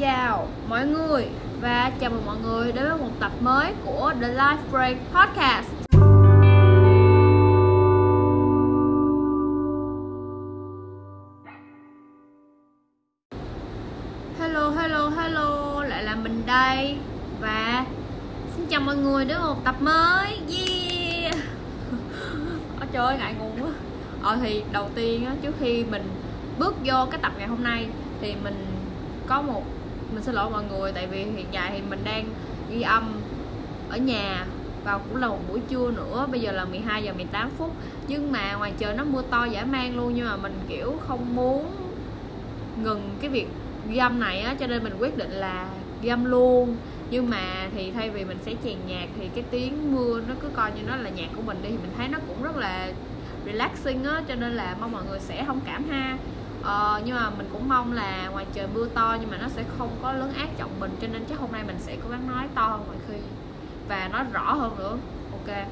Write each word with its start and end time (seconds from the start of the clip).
chào 0.00 0.48
mọi 0.68 0.86
người 0.86 1.26
và 1.60 1.92
chào 2.00 2.10
mừng 2.10 2.26
mọi 2.26 2.36
người 2.42 2.72
đến 2.72 2.84
với 2.84 2.98
một 2.98 3.10
tập 3.20 3.32
mới 3.40 3.72
của 3.84 4.12
The 4.20 4.28
Life 4.28 4.56
Break 4.70 4.96
Podcast. 5.12 5.68
Hello, 14.38 14.70
hello, 14.70 15.08
hello, 15.08 15.82
lại 15.82 16.02
là 16.02 16.14
mình 16.14 16.42
đây 16.46 16.96
và 17.40 17.84
xin 18.56 18.66
chào 18.66 18.80
mọi 18.80 18.96
người 18.96 19.24
đến 19.24 19.38
một 19.38 19.64
tập 19.64 19.74
mới. 19.80 20.38
Yeah. 20.48 21.34
Ôi 22.80 22.88
trời 22.92 23.06
ơi, 23.06 23.16
ngại 23.18 23.34
ngùng 23.38 23.62
quá. 23.62 23.70
Ờ 24.22 24.38
thì 24.42 24.62
đầu 24.72 24.88
tiên 24.94 25.26
á, 25.26 25.32
trước 25.42 25.54
khi 25.60 25.84
mình 25.90 26.02
bước 26.58 26.74
vô 26.84 27.06
cái 27.10 27.20
tập 27.22 27.32
ngày 27.38 27.46
hôm 27.46 27.62
nay 27.62 27.86
thì 28.20 28.34
mình 28.44 28.66
có 29.26 29.42
một 29.42 29.62
mình 30.14 30.22
xin 30.22 30.34
lỗi 30.34 30.50
mọi 30.50 30.62
người, 30.70 30.92
tại 30.92 31.06
vì 31.06 31.24
hiện 31.24 31.46
tại 31.52 31.70
thì 31.74 31.82
mình 31.90 32.00
đang 32.04 32.24
ghi 32.70 32.82
âm 32.82 33.12
ở 33.90 33.96
nhà 33.96 34.46
vào 34.84 34.98
cũng 34.98 35.16
là 35.16 35.28
một 35.28 35.38
buổi 35.48 35.60
trưa 35.68 35.90
nữa. 35.90 36.26
Bây 36.30 36.40
giờ 36.40 36.52
là 36.52 36.64
12 36.64 37.04
giờ 37.04 37.12
18 37.12 37.50
phút. 37.58 37.72
Nhưng 38.08 38.32
mà 38.32 38.54
ngoài 38.54 38.72
trời 38.78 38.94
nó 38.94 39.04
mưa 39.04 39.22
to 39.30 39.44
dã 39.44 39.64
man 39.64 39.96
luôn, 39.96 40.12
nhưng 40.14 40.26
mà 40.26 40.36
mình, 40.36 40.54
kiểu, 40.68 40.92
không 41.08 41.36
muốn 41.36 41.70
ngừng 42.82 43.10
cái 43.20 43.30
việc 43.30 43.46
ghi 43.88 43.96
âm 43.96 44.20
này 44.20 44.40
á, 44.40 44.54
cho 44.60 44.66
nên 44.66 44.84
mình 44.84 44.92
quyết 44.98 45.16
định 45.16 45.30
là 45.30 45.68
ghi 46.02 46.08
âm 46.08 46.24
luôn. 46.24 46.76
Nhưng 47.10 47.30
mà 47.30 47.68
thì 47.74 47.90
thay 47.90 48.10
vì 48.10 48.24
mình 48.24 48.38
sẽ 48.46 48.52
chèn 48.64 48.76
nhạc 48.88 49.06
thì 49.18 49.28
cái 49.34 49.44
tiếng 49.50 49.94
mưa 49.96 50.20
nó 50.28 50.34
cứ 50.42 50.48
coi 50.48 50.70
như 50.72 50.82
nó 50.88 50.96
là 50.96 51.10
nhạc 51.10 51.28
của 51.36 51.42
mình 51.42 51.58
đi, 51.62 51.68
thì 51.68 51.76
mình 51.76 51.92
thấy 51.96 52.08
nó 52.08 52.18
cũng 52.28 52.42
rất 52.42 52.56
là 52.56 52.92
relaxing 53.46 54.04
á, 54.04 54.22
cho 54.28 54.34
nên 54.34 54.52
là 54.52 54.76
mong 54.80 54.92
mọi 54.92 55.02
người 55.08 55.20
sẽ 55.20 55.44
thông 55.46 55.60
cảm 55.66 55.84
ha 55.90 56.16
ờ, 56.62 57.02
nhưng 57.04 57.16
mà 57.16 57.30
mình 57.30 57.48
cũng 57.52 57.68
mong 57.68 57.92
là 57.92 58.28
ngoài 58.28 58.46
trời 58.52 58.66
mưa 58.74 58.86
to 58.94 59.16
nhưng 59.20 59.30
mà 59.30 59.36
nó 59.36 59.48
sẽ 59.48 59.64
không 59.78 59.90
có 60.02 60.12
lớn 60.12 60.32
ác 60.32 60.48
trọng 60.58 60.80
mình 60.80 60.96
cho 61.00 61.08
nên 61.08 61.24
chắc 61.28 61.38
hôm 61.38 61.52
nay 61.52 61.62
mình 61.66 61.76
sẽ 61.78 61.96
cố 62.02 62.10
gắng 62.10 62.28
nói 62.28 62.46
to 62.54 62.62
hơn 62.62 62.84
mọi 62.86 62.96
khi 63.08 63.18
và 63.88 64.08
nói 64.08 64.24
rõ 64.32 64.52
hơn 64.52 64.76
nữa. 64.78 64.96
Ok 65.32 65.66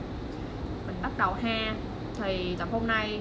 mình 0.86 0.96
bắt 1.02 1.10
đầu 1.18 1.32
ha. 1.42 1.74
Thì 2.16 2.56
tập 2.58 2.68
hôm 2.72 2.86
nay 2.86 3.20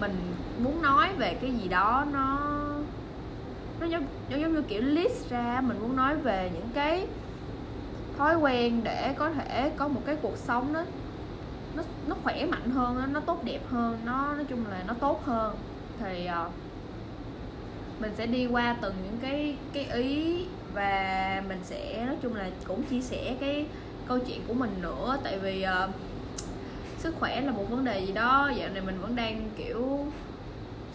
mình 0.00 0.34
muốn 0.62 0.82
nói 0.82 1.08
về 1.18 1.38
cái 1.40 1.50
gì 1.50 1.68
đó 1.68 2.04
nó 2.12 2.38
nó 3.80 3.86
giống, 3.86 4.04
nó 4.30 4.36
giống 4.36 4.54
như 4.54 4.62
kiểu 4.62 4.82
list 4.82 5.30
ra. 5.30 5.60
Mình 5.60 5.78
muốn 5.80 5.96
nói 5.96 6.16
về 6.16 6.50
những 6.54 6.68
cái 6.74 7.06
thói 8.18 8.36
quen 8.36 8.80
để 8.84 9.14
có 9.18 9.30
thể 9.30 9.72
có 9.76 9.88
một 9.88 10.00
cái 10.06 10.16
cuộc 10.22 10.36
sống 10.36 10.72
đó 10.72 10.82
nó 11.74 11.82
nó 12.06 12.16
khỏe 12.24 12.46
mạnh 12.46 12.70
hơn 12.70 13.12
nó 13.12 13.20
tốt 13.20 13.44
đẹp 13.44 13.60
hơn 13.70 13.98
nó 14.04 14.34
nói 14.34 14.44
chung 14.44 14.64
là 14.70 14.82
nó 14.86 14.94
tốt 15.00 15.22
hơn 15.24 15.56
thì 16.00 16.28
uh, 16.46 16.52
mình 18.00 18.12
sẽ 18.16 18.26
đi 18.26 18.46
qua 18.46 18.76
từng 18.82 18.94
những 19.04 19.18
cái 19.22 19.56
cái 19.72 19.86
ý 19.92 20.44
và 20.74 21.42
mình 21.48 21.60
sẽ 21.64 22.04
nói 22.06 22.16
chung 22.22 22.34
là 22.34 22.50
cũng 22.66 22.82
chia 22.82 23.00
sẻ 23.00 23.36
cái 23.40 23.66
câu 24.08 24.18
chuyện 24.18 24.40
của 24.48 24.54
mình 24.54 24.74
nữa. 24.82 25.18
Tại 25.24 25.38
vì 25.38 25.66
uh, 25.84 25.94
sức 26.98 27.14
khỏe 27.20 27.40
là 27.40 27.52
một 27.52 27.70
vấn 27.70 27.84
đề 27.84 28.06
gì 28.06 28.12
đó 28.12 28.50
dạo 28.56 28.68
này 28.68 28.82
mình 28.82 29.00
vẫn 29.00 29.16
đang 29.16 29.50
kiểu 29.56 30.06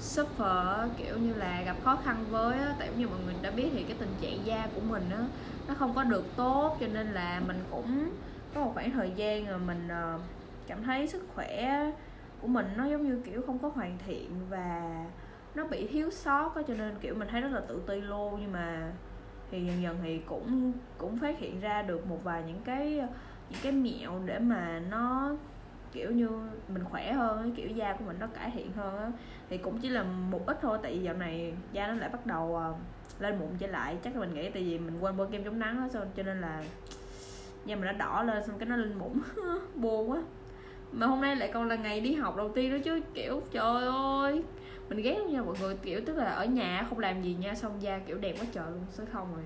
suffer 0.02 0.88
kiểu 0.98 1.18
như 1.18 1.34
là 1.34 1.62
gặp 1.66 1.76
khó 1.84 1.98
khăn 2.06 2.26
với 2.30 2.58
tại 2.80 2.90
như 2.98 3.08
mọi 3.08 3.20
người 3.26 3.34
đã 3.42 3.52
biết 3.52 3.70
thì 3.74 3.84
cái 3.84 3.98
tình 4.00 4.14
trạng 4.22 4.46
da 4.46 4.68
của 4.76 4.82
mình 4.82 5.10
á 5.12 5.26
nó 5.68 5.74
không 5.74 5.94
có 5.96 6.04
được 6.04 6.26
tốt 6.36 6.78
cho 6.80 6.88
nên 6.88 7.08
là 7.08 7.42
mình 7.48 7.60
cũng 7.72 8.10
có 8.56 8.62
một 8.62 8.72
khoảng 8.74 8.92
thời 8.92 9.12
gian 9.16 9.46
mà 9.46 9.58
mình 9.58 9.88
ờ, 9.88 10.20
cảm 10.68 10.84
thấy 10.84 11.08
sức 11.08 11.28
khỏe 11.36 11.86
của 12.46 12.52
mình 12.52 12.68
nó 12.78 12.86
giống 12.86 13.04
như, 13.04 13.22
kiểu, 13.26 13.42
không 13.48 13.60
có 13.60 13.72
hoàn 13.76 13.98
thiện 14.06 14.32
và 14.50 15.06
nó 15.56 15.68
bị 15.68 15.88
thiếu 15.88 16.12
sót 16.12 16.56
á, 16.56 16.62
cho 16.68 16.74
nên, 16.74 16.96
kiểu, 17.02 17.16
mình 17.16 17.28
thấy 17.32 17.42
rất 17.42 17.52
là 17.52 17.60
tự 17.60 17.82
ti 17.88 18.02
luôn. 18.02 18.38
Nhưng 18.42 18.52
mà 18.52 18.92
thì 19.52 19.66
dần 19.66 19.82
dần 19.82 19.98
thì 20.04 20.20
cũng 20.20 20.72
cũng 20.98 21.18
phát 21.18 21.40
hiện 21.40 21.60
ra 21.60 21.82
được 21.82 22.08
một 22.08 22.24
vài 22.24 22.44
những 22.48 22.62
cái 22.66 23.02
những 23.50 23.60
cái 23.64 23.72
mẹo 23.72 24.12
để 24.26 24.40
mà 24.40 24.82
nó, 24.90 25.36
kiểu 25.92 26.12
như, 26.12 26.30
mình 26.68 26.84
khỏe 26.84 27.14
hơn 27.14 27.52
kiểu, 27.56 27.70
da 27.70 27.94
của 27.94 28.06
mình 28.06 28.18
nó 28.20 28.28
cải 28.28 28.52
thiện 28.56 28.72
hơn 28.72 28.98
á. 28.98 29.12
Thì 29.50 29.58
cũng 29.58 29.78
chỉ 29.80 29.90
là 29.90 30.04
một 30.04 30.46
ít 30.46 30.58
thôi, 30.62 30.78
tại 30.84 30.94
vì 30.94 31.04
dạo 31.04 31.16
này 31.16 31.54
da 31.72 31.88
nó 31.88 31.94
lại 31.94 32.10
bắt 32.10 32.26
đầu 32.26 32.56
ờ, 32.56 32.74
lên 33.20 33.40
mụn 33.40 33.50
trở 33.60 33.68
lại. 33.68 33.98
Chắc 34.04 34.14
là 34.16 34.20
mình 34.20 34.34
nghĩ 34.34 34.50
tại 34.50 34.64
vì 34.64 34.80
mình 34.80 35.00
quên 35.00 35.18
bôi 35.18 35.28
kem 35.32 35.44
chống 35.44 35.60
nắng 35.60 35.90
đó 35.94 36.06
cho 36.16 36.24
nên 36.24 36.42
là 36.42 36.64
da 37.66 37.76
mình 37.76 37.86
nó 37.86 37.92
đỏ 37.92 38.24
lên, 38.24 38.44
xong 38.48 38.60
cái 38.60 38.70
nó 38.70 38.76
lên 38.76 38.94
mụn. 38.94 39.14
Buồn 39.76 40.12
quá 40.12 40.22
mà 40.92 41.08
hôm 41.08 41.22
nay 41.22 41.36
lại 41.36 41.52
còn 41.54 41.68
là 41.68 41.76
ngày 41.76 42.02
đi 42.02 42.14
học 42.14 42.36
đầu 42.36 42.50
tiên 42.50 42.72
đó 42.72 42.78
chứ, 42.84 43.02
kiểu, 43.14 43.42
trời 43.52 43.88
ơi. 43.88 44.44
Mình 44.90 45.02
ghét 45.02 45.18
lắm 45.18 45.32
nha 45.32 45.42
mọi 45.42 45.56
người, 45.62 45.76
kiểu, 45.76 46.02
tức 46.06 46.18
là 46.18 46.26
ở 46.26 46.46
nhà 46.46 46.86
không 46.90 47.00
làm 47.00 47.22
gì 47.22 47.36
nha, 47.40 47.56
xong 47.56 47.82
da 47.82 48.00
kiểu 48.00 48.18
đẹp 48.18 48.34
quá 48.40 48.46
trời 48.52 48.72
luôn 48.72 48.86
số 48.92 49.04
không 49.14 49.36
rồi. 49.36 49.44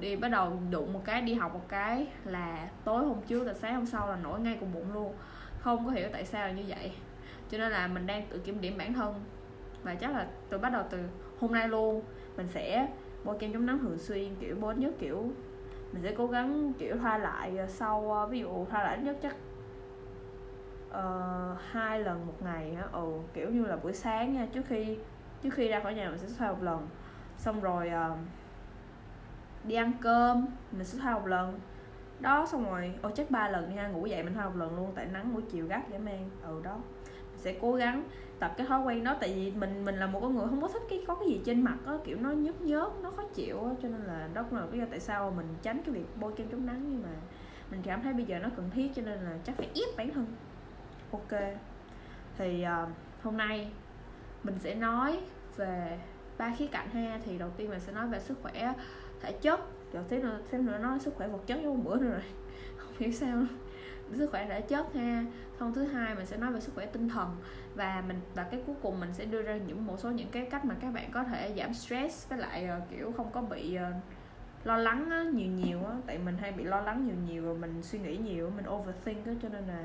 Đi 0.00 0.16
bắt 0.16 0.28
đầu 0.28 0.58
đụng 0.70 0.92
một 0.92 1.00
cái, 1.04 1.20
đi 1.22 1.34
học 1.34 1.54
một 1.54 1.68
cái 1.68 2.06
là 2.24 2.68
tối 2.84 3.04
hôm 3.04 3.16
trước 3.26 3.44
là 3.44 3.54
sáng 3.54 3.74
hôm 3.74 3.86
sau 3.86 4.08
là 4.08 4.16
nổi 4.16 4.40
ngay 4.40 4.56
cùng 4.60 4.72
bụng 4.74 4.92
luôn. 4.94 5.14
Không 5.60 5.84
có 5.86 5.90
hiểu 5.90 6.08
tại 6.12 6.24
sao 6.24 6.46
là 6.46 6.52
như 6.52 6.62
vậy. 6.68 6.92
Cho 7.50 7.58
nên 7.58 7.72
là 7.72 7.86
mình 7.86 8.06
đang 8.06 8.26
tự 8.30 8.38
kiểm 8.38 8.60
điểm 8.60 8.78
bản 8.78 8.94
thân. 8.94 9.14
Và 9.82 9.94
chắc 9.94 10.10
là 10.10 10.26
từ 10.50 10.58
bắt 10.58 10.72
đầu 10.72 10.82
từ 10.90 10.98
hôm 11.40 11.52
nay 11.52 11.68
luôn, 11.68 12.02
mình 12.36 12.48
sẽ 12.48 12.88
bôi 13.24 13.38
kem 13.38 13.52
chống 13.52 13.66
nắng 13.66 13.78
thường 13.78 13.98
xuyên, 13.98 14.34
kiểu, 14.40 14.56
bôi 14.60 14.74
nhất, 14.74 14.94
kiểu, 14.98 15.30
mình 15.92 16.02
sẽ 16.02 16.14
cố 16.18 16.26
gắng, 16.26 16.72
kiểu, 16.78 16.96
thoa 16.96 17.18
lại 17.18 17.56
ờ, 17.58 17.66
sau 17.66 18.12
ờ, 18.12 18.26
ví 18.26 18.38
dụ 18.38 18.66
thoa 18.70 18.82
lại 18.82 18.98
nhất 18.98 19.16
chắc 19.22 19.36
uh, 20.90 21.58
hai 21.70 22.00
lần 22.00 22.26
một 22.26 22.42
ngày 22.42 22.74
á 22.74 22.84
ừ, 22.92 23.06
kiểu 23.34 23.50
như 23.50 23.64
là 23.64 23.76
buổi 23.76 23.92
sáng 23.92 24.34
nha 24.34 24.46
trước 24.52 24.62
khi 24.68 24.98
trước 25.42 25.50
khi 25.54 25.68
ra 25.68 25.80
khỏi 25.80 25.94
nhà 25.94 26.08
mình 26.10 26.18
sẽ 26.18 26.28
xoa 26.28 26.52
một 26.52 26.62
lần. 26.62 26.88
Xong 27.38 27.60
rồi 27.60 27.90
uh, 28.10 28.18
đi 29.64 29.74
ăn 29.74 29.92
cơm 30.00 30.46
mình 30.72 30.84
sẽ 30.84 30.98
thoa 30.98 31.14
một 31.14 31.26
lần. 31.26 31.60
Đó 32.20 32.46
xong 32.46 32.64
rồi 32.64 32.94
ô 33.02 33.10
chắc 33.10 33.30
ba 33.30 33.48
lần 33.48 33.74
nha 33.74 33.88
ngủ 33.88 34.06
dậy 34.06 34.22
mình 34.22 34.34
thoa 34.34 34.44
một 34.44 34.56
lần 34.56 34.76
luôn 34.76 34.92
tại 34.94 35.06
nắng 35.12 35.34
buổi 35.34 35.42
chiều 35.50 35.66
gắt 35.66 35.88
dễ 35.90 35.98
mang 35.98 36.30
ừ 36.42 36.60
đó. 36.64 36.76
Mình 37.30 37.38
sẽ 37.38 37.54
cố 37.60 37.72
gắng 37.72 38.04
tập 38.38 38.54
cái 38.56 38.66
thói 38.66 38.80
quen 38.82 39.04
đó 39.04 39.16
tại 39.20 39.34
vì 39.34 39.50
mình 39.50 39.84
mình 39.84 39.96
là 39.96 40.06
một 40.06 40.20
con 40.20 40.36
người 40.36 40.46
không 40.48 40.62
có 40.62 40.68
thích 40.68 40.82
cái 40.90 41.04
có 41.06 41.14
cái 41.14 41.28
gì 41.28 41.40
trên 41.44 41.62
mặt 41.62 41.76
á 41.86 41.92
kiểu 42.04 42.18
nó 42.20 42.30
nhớt 42.30 42.60
nhớt 42.60 42.92
nó 43.02 43.10
khó 43.10 43.22
chịu 43.34 43.64
á 43.64 43.70
cho 43.82 43.88
nên 43.88 44.00
là 44.00 44.28
đó 44.34 44.42
cũng 44.42 44.58
là 44.58 44.66
lý 44.72 44.78
do 44.78 44.84
tại 44.90 45.00
sao 45.00 45.32
mình 45.36 45.46
tránh 45.62 45.82
cái 45.86 45.94
việc 45.94 46.06
bôi 46.20 46.32
kem 46.32 46.48
chống 46.48 46.66
nắng 46.66 46.82
nhưng 46.88 47.02
mà 47.02 47.08
mình 47.70 47.80
cảm 47.82 48.02
thấy 48.02 48.12
bây 48.12 48.24
giờ 48.24 48.38
nó 48.38 48.48
cần 48.56 48.70
thiết 48.70 48.90
cho 48.94 49.02
nên 49.02 49.20
là 49.20 49.38
chắc 49.44 49.56
phải 49.56 49.68
ép 49.74 49.96
bản 49.96 50.10
thân 50.14 50.26
ok. 51.12 51.40
Thì 52.38 52.64
uh, 52.82 52.88
hôm 53.22 53.36
nay 53.36 53.70
mình 54.42 54.58
sẽ 54.58 54.74
nói 54.74 55.20
về 55.56 55.98
ba 56.38 56.54
khía 56.58 56.66
cạnh 56.66 56.88
ha. 56.90 57.20
Thì 57.24 57.38
đầu 57.38 57.50
tiên 57.56 57.70
mình 57.70 57.80
sẽ 57.80 57.92
nói 57.92 58.08
về 58.08 58.20
sức 58.20 58.38
khỏe 58.42 58.74
thể 59.20 59.32
chất. 59.32 59.60
Rồi 59.92 60.04
tiếp 60.08 60.20
nữa 60.22 60.38
thêm 60.50 60.66
nữa 60.66 60.78
nói 60.78 60.98
sức 61.00 61.14
khỏe 61.16 61.28
vật 61.28 61.40
chất 61.46 61.60
trong 61.62 61.84
bữa 61.84 61.96
nữa 61.96 62.10
rồi. 62.10 62.22
Không 62.76 62.94
hiểu 62.98 63.12
sao. 63.12 63.42
Sức 64.14 64.30
khỏe 64.30 64.46
thể 64.48 64.60
chất 64.60 64.94
ha. 64.94 65.24
Xong 65.60 65.74
thứ 65.74 65.84
hai 65.84 66.14
mình 66.14 66.26
sẽ 66.26 66.36
nói 66.36 66.52
về 66.52 66.60
sức 66.60 66.72
khỏe 66.74 66.86
tinh 66.86 67.08
thần. 67.08 67.36
Và 67.74 68.02
mình 68.08 68.20
và 68.34 68.42
cái 68.42 68.62
cuối 68.66 68.76
cùng 68.82 69.00
mình 69.00 69.10
sẽ 69.12 69.24
đưa 69.24 69.42
ra 69.42 69.56
những 69.56 69.86
một 69.86 69.96
số 69.98 70.10
những 70.10 70.28
cái 70.28 70.46
cách 70.50 70.64
mà 70.64 70.74
các 70.80 70.94
bạn 70.94 71.10
có 71.12 71.24
thể 71.24 71.54
giảm 71.56 71.74
stress 71.74 72.28
với 72.28 72.38
lại 72.38 72.68
uh, 72.78 72.90
kiểu 72.90 73.12
không 73.16 73.30
có 73.32 73.42
bị 73.42 73.78
uh, 73.78 74.02
lo 74.66 74.76
lắng 74.76 75.10
á, 75.10 75.24
nhiều 75.34 75.50
nhiều 75.50 75.84
á. 75.84 75.94
Tại 76.06 76.18
mình 76.18 76.36
hay 76.38 76.52
bị 76.52 76.64
lo 76.64 76.80
lắng 76.80 77.06
nhiều 77.06 77.16
nhiều 77.28 77.54
và 77.54 77.60
mình 77.60 77.82
suy 77.82 77.98
nghĩ 77.98 78.16
nhiều 78.16 78.50
mình 78.56 78.68
overthink 78.68 79.26
á 79.26 79.32
cho 79.42 79.48
nên 79.48 79.64
là 79.68 79.84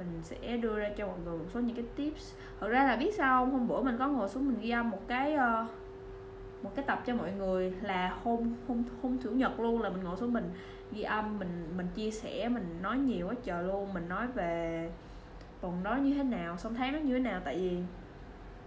mình 0.00 0.20
sẽ 0.22 0.56
đưa 0.56 0.78
ra 0.78 0.90
cho 0.96 1.06
mọi 1.06 1.18
người 1.24 1.38
một 1.38 1.44
số 1.54 1.60
những 1.60 1.76
cái 1.76 1.84
tips. 1.96 2.34
Thật 2.60 2.68
ra 2.68 2.84
là 2.84 2.96
biết 2.96 3.14
sao 3.14 3.44
không? 3.44 3.52
Hôm 3.52 3.68
bữa 3.68 3.82
mình 3.82 3.96
có 3.98 4.08
ngồi 4.08 4.28
xuống 4.28 4.46
mình 4.46 4.60
ghi 4.60 4.70
âm 4.70 4.90
một 4.90 5.08
cái 5.08 5.34
uh, 5.34 5.70
một 6.62 6.70
cái 6.76 6.84
tập 6.84 7.02
cho 7.06 7.14
mọi 7.14 7.32
người 7.32 7.72
là 7.82 8.16
hôm 8.24 8.54
hôm 8.68 8.82
hôm 9.02 9.18
chủ 9.22 9.30
nhật 9.30 9.60
luôn 9.60 9.82
là 9.82 9.90
mình 9.90 10.04
ngồi 10.04 10.16
xuống 10.16 10.32
mình 10.32 10.50
ghi 10.92 11.02
âm 11.02 11.38
mình 11.38 11.68
mình 11.76 11.86
chia 11.94 12.10
sẻ 12.10 12.48
mình 12.48 12.78
nói 12.82 12.98
nhiều 12.98 13.28
quá 13.28 13.34
trời 13.44 13.64
luôn 13.64 13.94
mình 13.94 14.08
nói 14.08 14.26
về 14.26 14.90
tuần 15.60 15.82
đó 15.82 15.96
như 15.96 16.14
thế 16.14 16.22
nào 16.22 16.56
xong 16.56 16.74
tháng 16.74 16.92
nó 16.92 16.98
như 16.98 17.14
thế 17.14 17.20
nào 17.20 17.40
tại 17.44 17.56
vì 17.58 17.78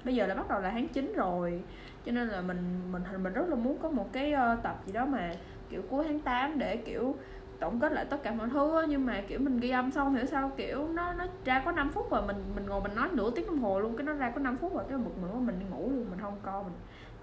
bây 0.05 0.15
giờ 0.15 0.27
là 0.27 0.35
bắt 0.35 0.49
đầu 0.49 0.61
là 0.61 0.71
tháng 0.71 0.87
9 0.87 1.13
rồi 1.15 1.63
cho 2.05 2.11
nên 2.11 2.27
là 2.27 2.41
mình 2.41 2.91
mình 2.91 3.03
mình 3.23 3.33
rất 3.33 3.49
là 3.49 3.55
muốn 3.55 3.77
có 3.77 3.89
một 3.89 4.13
cái 4.13 4.33
uh, 4.33 4.63
tập 4.63 4.81
gì 4.85 4.93
đó 4.93 5.05
mà 5.05 5.35
kiểu 5.69 5.81
cuối 5.89 6.03
tháng 6.07 6.19
8 6.19 6.59
để 6.59 6.77
kiểu 6.77 7.15
tổng 7.63 7.79
kết 7.79 7.91
lại 7.91 8.05
tất 8.05 8.23
cả 8.23 8.31
mọi 8.31 8.49
thứ 8.49 8.77
á, 8.77 8.85
nhưng 8.89 9.05
mà 9.05 9.21
kiểu 9.27 9.39
mình 9.39 9.59
ghi 9.59 9.69
âm 9.69 9.91
xong 9.91 10.15
hiểu 10.15 10.25
sao 10.25 10.51
kiểu 10.57 10.87
nó 10.87 11.13
nó 11.13 11.25
ra 11.45 11.61
có 11.65 11.71
5 11.71 11.91
phút 11.91 12.11
rồi 12.11 12.21
mình 12.27 12.43
mình 12.55 12.65
ngồi 12.65 12.81
mình 12.81 12.95
nói 12.95 13.09
nửa 13.13 13.31
tiếng 13.31 13.47
đồng 13.47 13.59
hồ 13.59 13.79
luôn 13.79 13.97
cái 13.97 14.05
nó 14.05 14.13
ra 14.13 14.29
có 14.29 14.41
5 14.41 14.57
phút 14.57 14.75
rồi 14.75 14.83
cái 14.89 14.97
bực 14.97 15.17
mình 15.21 15.45
mình 15.45 15.59
đi 15.59 15.65
ngủ 15.65 15.89
luôn 15.91 16.05
mình 16.09 16.19
không 16.21 16.37
coi 16.43 16.63
mình 16.63 16.73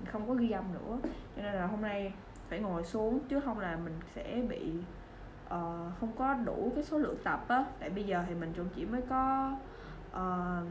mình 0.01 0.09
không 0.13 0.29
có 0.29 0.35
ghi 0.35 0.51
âm 0.51 0.65
nữa. 0.73 0.99
Cho 1.37 1.43
nên 1.43 1.55
là 1.55 1.67
hôm 1.67 1.81
nay 1.81 2.13
phải 2.49 2.61
ngồi 2.61 2.85
xuống 2.85 3.19
chứ 3.29 3.41
không 3.41 3.59
là 3.59 3.77
mình 3.85 3.95
sẽ 4.15 4.43
bị 4.49 4.73
uh, 5.47 5.51
không 6.01 6.13
có 6.19 6.35
đủ 6.35 6.73
cái 6.75 6.85
số 6.85 6.99
lượng 6.99 7.17
tập 7.25 7.45
á. 7.49 7.65
Tại 7.81 7.91
bây 7.91 8.05
giờ 8.05 8.25
thì 8.29 8.35
mình 8.35 8.53
cũng 8.57 8.69
chỉ 8.77 8.87
mới 8.87 9.03
có 9.09 9.53
uh, 10.17 10.67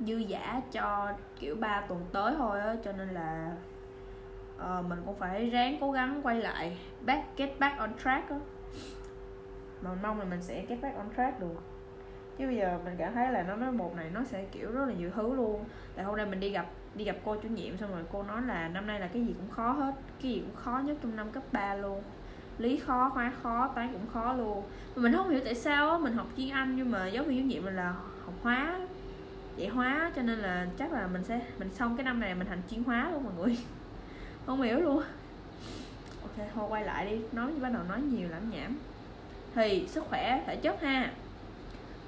dư 0.00 0.16
giả 0.16 0.62
cho 0.72 1.12
kiểu 1.40 1.56
3 1.60 1.80
tuần 1.88 2.00
tới 2.12 2.34
thôi 2.38 2.60
á 2.60 2.76
cho 2.84 2.92
nên 2.92 3.08
là 3.08 3.52
uh, 4.60 4.84
mình 4.84 4.98
cũng 5.06 5.18
phải 5.18 5.50
ráng 5.50 5.76
cố 5.80 5.92
gắng 5.92 6.20
quay 6.22 6.42
lại 6.42 6.78
back 7.06 7.36
get 7.36 7.58
back 7.58 7.78
on 7.78 7.90
track 8.04 8.30
đó. 8.30 8.36
mà 9.82 9.90
mình 9.90 10.02
mong 10.02 10.18
là 10.18 10.24
mình 10.24 10.42
sẽ 10.42 10.64
get 10.68 10.80
back 10.82 10.96
on 10.96 11.06
track 11.16 11.40
được. 11.40 11.62
Chứ 12.38 12.46
bây 12.46 12.56
giờ 12.56 12.78
mình 12.84 12.94
cảm 12.98 13.14
thấy 13.14 13.32
là 13.32 13.42
nó 13.42 13.56
nói 13.56 13.72
một 13.72 13.96
này 13.96 14.10
nó 14.14 14.24
sẽ 14.24 14.44
kiểu 14.52 14.72
rất 14.72 14.86
là 14.86 14.94
nhiều 14.94 15.10
thứ 15.10 15.34
luôn. 15.34 15.64
Tại 15.94 16.04
hôm 16.04 16.16
nay 16.16 16.26
mình 16.26 16.40
đi 16.40 16.50
gặp 16.50 16.66
đi 16.94 17.04
gặp 17.04 17.16
cô 17.24 17.36
chủ 17.36 17.48
nhiệm 17.48 17.76
xong 17.76 17.90
rồi 17.90 18.02
cô 18.12 18.22
nói 18.22 18.42
là 18.42 18.68
năm 18.68 18.86
nay 18.86 19.00
là 19.00 19.06
cái 19.06 19.24
gì 19.24 19.34
cũng 19.38 19.50
khó 19.50 19.72
hết 19.72 19.92
cái 20.22 20.32
gì 20.32 20.40
cũng 20.40 20.56
khó 20.56 20.82
nhất 20.84 20.96
trong 21.02 21.16
năm 21.16 21.30
cấp 21.32 21.42
3 21.52 21.74
luôn. 21.74 22.02
Lý 22.58 22.76
khó 22.76 23.10
hóa 23.14 23.32
khó 23.42 23.68
toán 23.74 23.92
cũng 23.92 24.06
khó 24.12 24.32
luôn. 24.32 24.62
Mà 24.96 25.02
mình 25.02 25.12
không 25.12 25.28
hiểu 25.28 25.40
tại 25.44 25.54
sao 25.54 25.90
á 25.90 25.98
mình 25.98 26.12
học 26.12 26.26
chuyên 26.36 26.48
anh 26.50 26.76
nhưng 26.76 26.90
mà 26.90 27.08
giáo 27.08 27.24
viên 27.24 27.38
chủ 27.38 27.46
nhiệm 27.46 27.64
mình 27.64 27.76
là 27.76 27.94
học 28.24 28.34
hóa 28.42 28.78
dạy 29.56 29.68
hóa 29.68 30.12
cho 30.16 30.22
nên 30.22 30.38
là 30.38 30.66
chắc 30.78 30.92
là 30.92 31.06
mình 31.06 31.24
sẽ 31.24 31.40
mình 31.58 31.70
xong 31.70 31.96
cái 31.96 32.04
năm 32.04 32.20
này 32.20 32.34
mình 32.34 32.46
thành 32.46 32.62
chuyên 32.70 32.84
hóa 32.84 33.10
luôn 33.10 33.24
mọi 33.24 33.32
người 33.34 33.58
không 34.50 34.62
hiểu 34.62 34.80
luôn. 34.80 35.02
Ok 36.22 36.46
thôi 36.54 36.66
quay 36.68 36.84
lại 36.84 37.06
đi. 37.10 37.20
Nói 37.32 37.52
bắt 37.60 37.68
đầu 37.72 37.82
nói 37.88 38.00
nhiều 38.00 38.28
lắm 38.28 38.50
nhảm. 38.50 38.78
Thì 39.54 39.86
sức 39.88 40.04
khỏe 40.08 40.42
thể 40.46 40.56
chất 40.56 40.82
ha. 40.82 41.12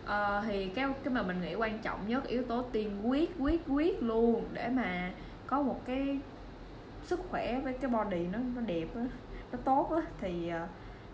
À, 0.07 0.43
thì 0.47 0.69
cái 0.69 0.89
cái 1.05 1.15
mà 1.15 1.23
mình 1.23 1.41
nghĩ 1.43 1.55
quan 1.55 1.79
trọng 1.79 2.09
nhất 2.09 2.27
yếu 2.27 2.45
tố 2.45 2.63
tiên 2.63 3.11
quyết 3.11 3.31
quyết 3.39 3.63
quyết 3.69 4.03
luôn 4.03 4.45
để 4.53 4.69
mà 4.69 5.11
có 5.47 5.63
một 5.63 5.81
cái 5.87 6.19
sức 7.05 7.21
khỏe 7.31 7.61
với 7.61 7.73
cái 7.73 7.91
body 7.91 8.27
nó 8.27 8.39
nó 8.57 8.61
đẹp 8.61 8.87
đó, 8.95 9.01
nó 9.53 9.59
tốt 9.65 9.91
đó, 9.91 10.03
thì 10.21 10.51
nó 10.51 10.67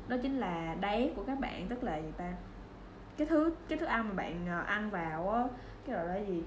đó 0.08 0.16
chính 0.22 0.38
là 0.38 0.76
đáy 0.80 1.12
của 1.16 1.24
các 1.26 1.40
bạn 1.40 1.66
tức 1.68 1.84
là 1.84 1.96
gì 1.96 2.12
ta? 2.16 2.32
Cái 3.16 3.26
thứ 3.26 3.50
cái 3.68 3.78
thức 3.78 3.86
ăn 3.86 4.08
mà 4.08 4.14
bạn 4.14 4.46
ờ, 4.48 4.60
ăn 4.60 4.90
vào 4.90 5.30
á 5.30 5.44
cái 5.86 5.96
đó 5.96 6.02
là 6.02 6.16
gì? 6.16 6.42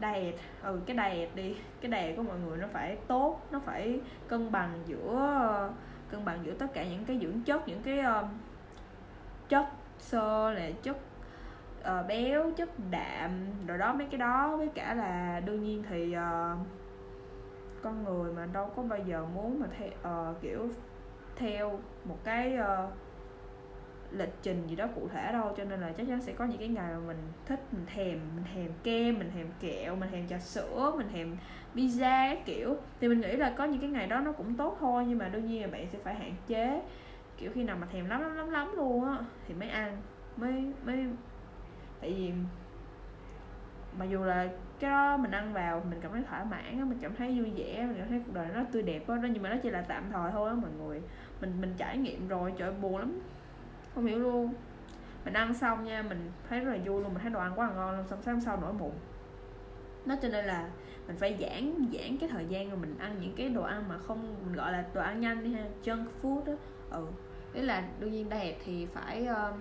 Diet 0.00 0.34
ừ 0.62 0.80
cái 0.86 0.96
diet 0.96 1.36
đi. 1.36 1.56
Cái 1.80 1.90
diet 1.90 2.16
của 2.16 2.22
mọi 2.22 2.38
người 2.38 2.58
nó 2.58 2.66
phải 2.72 2.96
tốt 3.06 3.40
nó 3.50 3.60
phải 3.64 4.00
cân 4.28 4.52
bằng 4.52 4.82
giữa 4.86 5.70
cân 6.10 6.24
bằng 6.24 6.38
giữa 6.44 6.54
tất 6.54 6.66
cả 6.74 6.84
những 6.84 7.04
cái 7.04 7.18
dưỡng 7.22 7.42
chất 7.42 7.68
những 7.68 7.82
cái 7.82 8.00
um, 8.00 8.24
chất 9.48 9.66
xơ 9.98 10.52
là 10.52 10.70
chất 10.82 10.96
uh, 11.80 12.06
béo 12.08 12.50
chất 12.56 12.68
đạm 12.90 13.30
rồi 13.66 13.78
đó 13.78 13.94
mấy 13.94 14.06
cái 14.10 14.18
đó. 14.18 14.56
Với 14.56 14.68
cả 14.74 14.94
là 14.94 15.40
đương 15.44 15.62
nhiên 15.62 15.82
thì 15.88 16.16
uh, 16.16 16.58
con 17.82 18.04
người 18.04 18.32
mà 18.32 18.46
đâu 18.52 18.70
có 18.76 18.82
bao 18.82 18.98
giờ 18.98 19.24
muốn 19.34 19.60
mà 19.60 19.66
theo 19.78 19.88
uh, 20.30 20.40
kiểu 20.40 20.68
theo 21.36 21.80
một 22.04 22.18
cái 22.24 22.58
uh, 22.58 22.92
lịch 24.16 24.34
trình 24.42 24.66
gì 24.66 24.76
đó 24.76 24.86
cụ 24.94 25.08
thể 25.08 25.32
đâu, 25.32 25.54
cho 25.56 25.64
nên 25.64 25.80
là 25.80 25.92
chắc 25.92 26.06
chắn 26.08 26.20
sẽ 26.20 26.32
có 26.32 26.44
những 26.44 26.58
cái 26.58 26.68
ngày 26.68 26.92
mà 26.92 26.98
mình 27.06 27.16
thích, 27.46 27.60
mình 27.72 27.86
thèm 27.86 28.18
mình 28.36 28.44
thèm 28.54 28.70
kem, 28.84 29.18
mình 29.18 29.30
thèm 29.34 29.46
kẹo, 29.60 29.96
mình 29.96 30.10
thèm 30.10 30.28
trà 30.28 30.38
sữa, 30.38 30.92
mình 30.96 31.08
thèm 31.12 31.36
pizza 31.74 32.34
các 32.34 32.46
kiểu. 32.46 32.76
Thì 33.00 33.08
mình 33.08 33.20
nghĩ 33.20 33.36
là 33.36 33.50
có 33.50 33.64
những 33.64 33.80
cái 33.80 33.90
ngày 33.90 34.06
đó 34.06 34.20
nó 34.20 34.32
cũng 34.32 34.54
tốt 34.54 34.76
thôi, 34.80 35.04
nhưng 35.08 35.18
mà 35.18 35.28
đương 35.28 35.46
nhiên 35.46 35.62
là 35.62 35.68
bạn 35.68 35.86
sẽ 35.88 35.98
phải 35.98 36.14
hạn 36.14 36.32
chế. 36.46 36.82
Kiểu 37.36 37.50
khi 37.54 37.64
nào 37.64 37.76
mà 37.80 37.86
thèm 37.92 38.06
lắm 38.06 38.20
lắm 38.20 38.36
lắm 38.36 38.50
lắm 38.50 38.72
luôn 38.76 39.04
á, 39.04 39.18
thì 39.48 39.54
mới 39.54 39.68
ăn, 39.68 39.96
mới 40.36 40.72
mới 40.84 41.06
tại 42.00 42.14
vì 42.18 42.32
mặc 43.98 44.04
dù 44.10 44.24
là 44.24 44.48
cái 44.80 44.90
đó 44.90 45.16
mình 45.16 45.30
ăn 45.30 45.52
vào 45.52 45.82
mình 45.90 46.00
cảm 46.02 46.12
thấy 46.12 46.22
thỏa 46.22 46.44
mãn 46.44 46.88
mình 46.88 46.98
cảm 47.02 47.14
thấy 47.14 47.40
vui 47.40 47.52
vẻ, 47.56 47.86
mình 47.86 47.96
cảm 47.98 48.08
thấy 48.08 48.22
cuộc 48.26 48.34
đời 48.34 48.48
nó 48.54 48.64
tươi 48.72 48.82
đẹp 48.82 49.08
đó, 49.08 49.16
nhưng 49.32 49.42
mà 49.42 49.50
nó 49.50 49.56
chỉ 49.62 49.70
là 49.70 49.84
tạm 49.88 50.04
thời 50.12 50.32
thôi 50.32 50.48
á 50.48 50.54
mọi 50.54 50.70
người. 50.78 51.02
Mình 51.40 51.60
mình 51.60 51.74
trải 51.76 51.98
nghiệm 51.98 52.28
rồi, 52.28 52.52
trời 52.58 52.72
buồn 52.72 52.98
lắm 52.98 53.20
không 53.94 54.06
hiểu 54.06 54.18
luôn. 54.18 54.54
Mình 55.24 55.34
ăn 55.34 55.54
xong 55.54 55.84
nha 55.84 56.02
mình 56.02 56.30
thấy 56.48 56.60
rất 56.60 56.72
là 56.72 56.78
vui 56.78 57.02
luôn 57.02 57.14
mình 57.14 57.22
thấy 57.22 57.30
đồ 57.30 57.40
ăn 57.40 57.52
quá 57.56 57.68
là 57.68 57.74
ngon 57.74 57.96
luôn 57.96 58.06
xong 58.06 58.22
sáng 58.22 58.40
sau 58.40 58.60
nổi 58.60 58.72
mụn 58.72 58.92
nó 60.06 60.16
cho 60.22 60.28
nên 60.28 60.44
là 60.44 60.68
mình 61.06 61.16
phải 61.16 61.36
giãn 61.40 61.88
giãn 61.92 62.16
cái 62.18 62.28
thời 62.28 62.46
gian 62.46 62.68
rồi 62.68 62.78
mình 62.78 62.94
ăn 62.98 63.16
những 63.20 63.32
cái 63.36 63.48
đồ 63.48 63.62
ăn 63.62 63.84
mà 63.88 63.98
không 63.98 64.36
mình 64.44 64.54
gọi 64.56 64.72
là 64.72 64.84
đồ 64.94 65.00
ăn 65.00 65.20
nhanh 65.20 65.44
đi 65.44 65.52
ha 65.52 65.64
junk 65.84 66.04
food 66.22 66.44
đó 66.44 66.52
ừ 66.90 67.06
ý 67.54 67.62
là 67.62 67.84
đương 68.00 68.12
nhiên 68.12 68.28
đẹp 68.28 68.56
thì 68.64 68.86
phải 68.86 69.26
uh, 69.30 69.54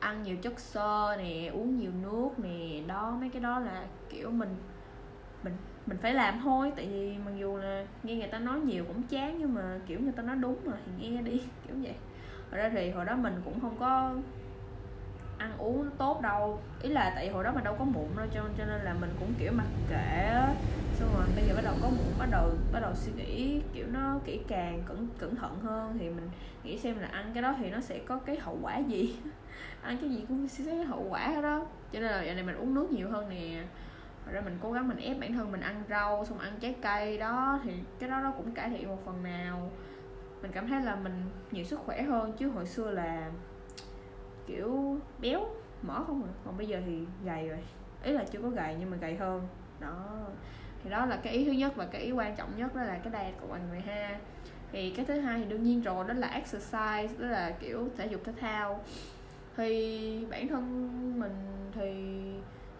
ăn 0.00 0.22
nhiều 0.22 0.36
chất 0.42 0.60
xơ 0.60 1.16
nè 1.18 1.50
uống 1.54 1.76
nhiều 1.76 1.90
nước 2.02 2.28
nè 2.38 2.82
đó 2.86 3.16
mấy 3.20 3.28
cái 3.28 3.42
đó 3.42 3.58
là 3.58 3.86
kiểu 4.10 4.30
mình 4.30 4.56
mình 5.44 5.54
mình 5.86 5.98
phải 5.98 6.14
làm 6.14 6.40
thôi 6.42 6.72
tại 6.76 6.86
vì 6.86 7.16
mặc 7.24 7.32
dù 7.38 7.56
là 7.56 7.86
nghe 8.02 8.16
người 8.16 8.28
ta 8.28 8.38
nói 8.38 8.60
nhiều 8.60 8.84
cũng 8.88 9.02
chán 9.02 9.36
nhưng 9.38 9.54
mà 9.54 9.80
kiểu 9.86 10.00
người 10.00 10.12
ta 10.12 10.22
nói 10.22 10.36
đúng 10.36 10.56
mà 10.64 10.72
thì 10.86 10.92
nghe 10.98 11.22
đi 11.22 11.32
kiểu 11.66 11.76
vậy 11.82 11.94
thật 12.52 12.58
ra 12.58 12.68
thì 12.68 12.90
hồi 12.90 13.04
đó 13.04 13.16
mình 13.16 13.42
cũng 13.44 13.60
không 13.60 13.76
có 13.80 14.14
ăn 15.38 15.58
uống 15.58 15.90
tốt 15.98 16.20
đâu. 16.22 16.60
Ý 16.82 16.88
là 16.88 17.12
tại 17.14 17.28
hồi 17.28 17.44
đó 17.44 17.52
mình 17.54 17.64
đâu 17.64 17.76
có 17.78 17.84
mụn 17.84 18.16
đâu, 18.16 18.26
cho 18.34 18.40
cho 18.58 18.64
nên 18.64 18.80
là 18.80 18.94
mình 19.00 19.10
cũng, 19.20 19.32
kiểu, 19.38 19.52
mặc 19.52 19.66
kệ 19.90 20.30
xong 20.94 21.08
rồi 21.16 21.26
bây 21.36 21.44
giờ 21.44 21.54
bắt 21.54 21.62
đầu 21.64 21.74
có 21.82 21.88
mụn, 21.88 22.18
bắt 22.18 22.28
đầu 22.30 22.50
bắt 22.72 22.80
đầu 22.80 22.94
suy 22.94 23.12
nghĩ, 23.12 23.60
kiểu, 23.74 23.86
nó 23.92 24.18
kỹ 24.24 24.40
càng, 24.48 24.82
cẩn 24.86 25.08
cẩn 25.18 25.36
thận 25.36 25.58
hơn. 25.62 25.96
Thì 25.98 26.08
mình 26.08 26.30
nghĩ 26.64 26.78
xem 26.78 27.00
là 27.00 27.08
ăn 27.08 27.30
cái 27.34 27.42
đó 27.42 27.54
thì 27.58 27.70
nó 27.70 27.80
sẽ 27.80 27.98
có 27.98 28.18
cái 28.18 28.36
hậu 28.36 28.58
quả 28.62 28.78
gì. 28.78 29.16
Ăn 29.82 29.98
cái 30.00 30.10
gì 30.10 30.24
cũng 30.28 30.48
sẽ 30.48 30.64
có 30.64 30.70
cái 30.70 30.84
hậu 30.84 31.06
quả 31.10 31.40
đó. 31.42 31.66
Cho 31.92 32.00
nên 32.00 32.10
là 32.10 32.22
giờ 32.22 32.34
này 32.34 32.42
mình 32.42 32.56
uống 32.56 32.74
nước 32.74 32.92
nhiều 32.92 33.10
hơn 33.10 33.28
nè. 33.28 33.64
Rồi 34.26 34.34
ra 34.34 34.40
mình 34.40 34.58
cố 34.62 34.72
gắng 34.72 34.88
mình 34.88 34.98
ép 34.98 35.20
bản 35.20 35.32
thân 35.32 35.52
mình 35.52 35.60
ăn 35.60 35.82
rau, 35.90 36.24
xong 36.24 36.38
ăn 36.38 36.52
trái 36.60 36.74
cây 36.82 37.18
đó. 37.18 37.60
Thì 37.64 37.72
cái 37.98 38.10
đó 38.10 38.20
nó 38.20 38.30
cũng 38.30 38.54
cải 38.54 38.70
thiện 38.70 38.88
một 38.88 38.98
phần 39.04 39.22
nào 39.22 39.70
mình 40.42 40.52
cảm 40.52 40.68
thấy 40.68 40.82
là 40.82 40.96
mình 40.96 41.22
nhiều 41.50 41.64
sức 41.64 41.80
khỏe 41.86 42.02
hơn, 42.02 42.32
chứ 42.38 42.48
hồi 42.48 42.66
xưa 42.66 42.90
là, 42.90 43.30
kiểu, 44.46 44.98
béo, 45.20 45.46
mỡ 45.82 46.04
không 46.04 46.20
rồi 46.20 46.30
còn 46.44 46.56
bây 46.56 46.66
giờ 46.66 46.80
thì 46.86 46.98
gầy 47.24 47.48
rồi. 47.48 47.58
Ý 48.04 48.12
là 48.12 48.24
chưa 48.24 48.38
có 48.42 48.48
gầy 48.48 48.76
nhưng 48.80 48.90
mà 48.90 48.96
gầy 48.96 49.16
hơn. 49.16 49.48
Đó. 49.80 50.26
Thì 50.84 50.90
đó 50.90 51.06
là 51.06 51.16
cái 51.16 51.32
ý 51.32 51.44
thứ 51.44 51.52
nhất 51.52 51.76
và 51.76 51.86
cái 51.86 52.02
ý 52.02 52.12
quan 52.12 52.36
trọng 52.36 52.50
nhất, 52.56 52.74
đó 52.74 52.82
là 52.82 52.98
cái 52.98 53.12
diet 53.12 53.40
của 53.40 53.52
anh 53.52 53.68
người 53.68 53.80
ha. 53.80 54.18
Thì 54.72 54.90
cái 54.90 55.04
thứ 55.04 55.20
hai 55.20 55.38
thì 55.38 55.44
đương 55.44 55.62
nhiên 55.62 55.82
rồi, 55.82 56.04
đó 56.08 56.14
là 56.14 56.28
exercise, 56.28 57.08
đó 57.18 57.26
là, 57.26 57.50
kiểu, 57.60 57.88
thể 57.96 58.06
dục 58.06 58.20
thể 58.24 58.32
thao. 58.40 58.80
Thì 59.56 60.26
bản 60.30 60.48
thân 60.48 60.90
mình 61.20 61.32
thì 61.74 61.92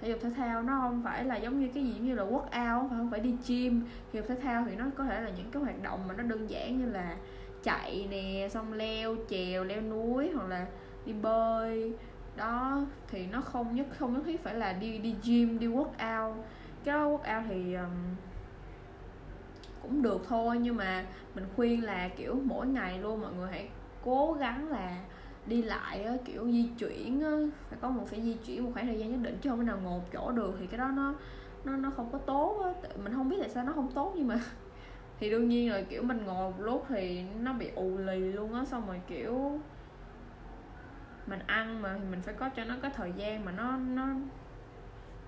thể 0.01 0.09
dục 0.09 0.19
thể 0.23 0.31
thao 0.37 0.63
nó 0.63 0.79
không 0.81 1.03
phải 1.05 1.25
là 1.25 1.37
giống 1.37 1.61
như 1.61 1.69
cái 1.75 1.85
gì 1.85 1.95
như 2.01 2.15
là 2.15 2.25
workout 2.25 2.89
phải, 2.89 2.99
không 2.99 3.11
phải 3.11 3.21
đi 3.21 3.37
gym. 3.47 3.81
Thể 4.13 4.21
dục 4.21 4.25
thể 4.29 4.37
thao 4.43 4.65
thì 4.69 4.77
nó 4.77 4.85
có 4.97 5.05
thể 5.05 5.21
là 5.21 5.31
những 5.37 5.51
cái 5.51 5.63
hoạt 5.63 5.83
động 5.83 6.09
mà 6.09 6.15
nó 6.15 6.23
đơn 6.23 6.51
giản 6.51 6.79
như 6.79 6.87
là 6.87 7.17
chạy 7.63 8.07
nè 8.11 8.49
xong 8.51 8.73
leo 8.73 9.17
trèo 9.29 9.65
leo 9.65 9.81
núi 9.81 10.31
hoặc 10.31 10.49
là 10.49 10.67
đi 11.07 11.13
bơi. 11.13 11.93
Đó 12.37 12.81
thì 13.09 13.27
nó 13.27 13.41
không 13.41 13.75
nhất 13.75 13.87
không 13.99 14.15
nhất 14.15 14.23
thiết 14.27 14.45
phải 14.45 14.55
là 14.55 14.73
đi 14.73 14.99
đi 14.99 15.15
gym 15.25 15.59
đi 15.59 15.67
workout. 15.67 16.35
Cái 16.85 16.95
đó 16.95 17.09
workout 17.09 17.43
thì 17.49 17.75
um, 17.75 17.91
cũng 19.83 20.03
được 20.03 20.23
thôi 20.29 20.59
nhưng 20.63 20.77
mà 20.77 21.05
mình 21.35 21.45
khuyên 21.57 21.85
là 21.85 22.09
kiểu 22.09 22.41
mỗi 22.45 22.67
ngày 22.67 22.99
luôn 22.99 23.21
mọi 23.21 23.33
người 23.33 23.51
hãy 23.51 23.69
cố 24.05 24.37
gắng 24.41 24.69
là 24.69 24.99
đi 25.47 25.63
lại 25.63 26.05
á, 26.05 26.13
kiểu 26.25 26.47
di 26.47 26.69
chuyển 26.79 27.21
á, 27.21 27.31
phải 27.69 27.79
có 27.83 27.89
một 27.89 28.05
phải 28.11 28.21
di 28.21 28.35
chuyển 28.35 28.65
một 28.65 28.71
khoảng 28.75 28.87
thời 28.87 28.99
gian 28.99 29.11
nhất 29.11 29.19
định 29.23 29.39
chứ 29.43 29.51
không 29.51 29.59
thể 29.59 29.65
nào 29.65 29.79
ngồi 29.85 30.01
chỗ 30.13 30.31
được. 30.31 30.55
Thì 30.61 30.67
cái 30.67 30.79
đó 30.79 30.89
nó 30.89 31.15
nó 31.65 31.77
nó 31.77 31.91
không 31.97 32.09
có 32.13 32.19
tốt 32.19 32.63
á. 32.65 32.89
Mình 33.05 33.15
không 33.15 33.29
biết 33.29 33.37
tại 33.41 33.49
sao 33.49 33.65
nó 33.65 33.73
không 33.73 33.93
tốt 33.95 34.13
nhưng 34.17 34.29
mà 34.29 34.41
thì 35.21 35.31
đương 35.31 35.49
nhiên 35.49 35.71
rồi, 35.71 35.87
kiểu, 35.89 36.03
mình 36.03 36.25
ngồi 36.25 36.51
một 36.51 36.61
lúc 36.61 36.85
thì 36.89 37.25
nó 37.41 37.53
bị 37.53 37.71
ù 37.75 37.99
lì 37.99 38.19
luôn 38.19 38.55
á, 38.55 38.65
xong 38.65 38.87
rồi, 38.87 39.01
kiểu, 39.09 39.61
mình 41.27 41.41
ăn 41.47 41.83
mà 41.83 41.97
thì 41.99 42.05
mình 42.11 42.21
phải 42.21 42.35
có 42.35 42.49
cho 42.49 42.65
nó 42.65 42.75
có 42.83 42.89
thời 42.89 43.13
gian 43.17 43.45
mà 43.45 43.53
nó 43.53 43.77
nó 43.77 44.07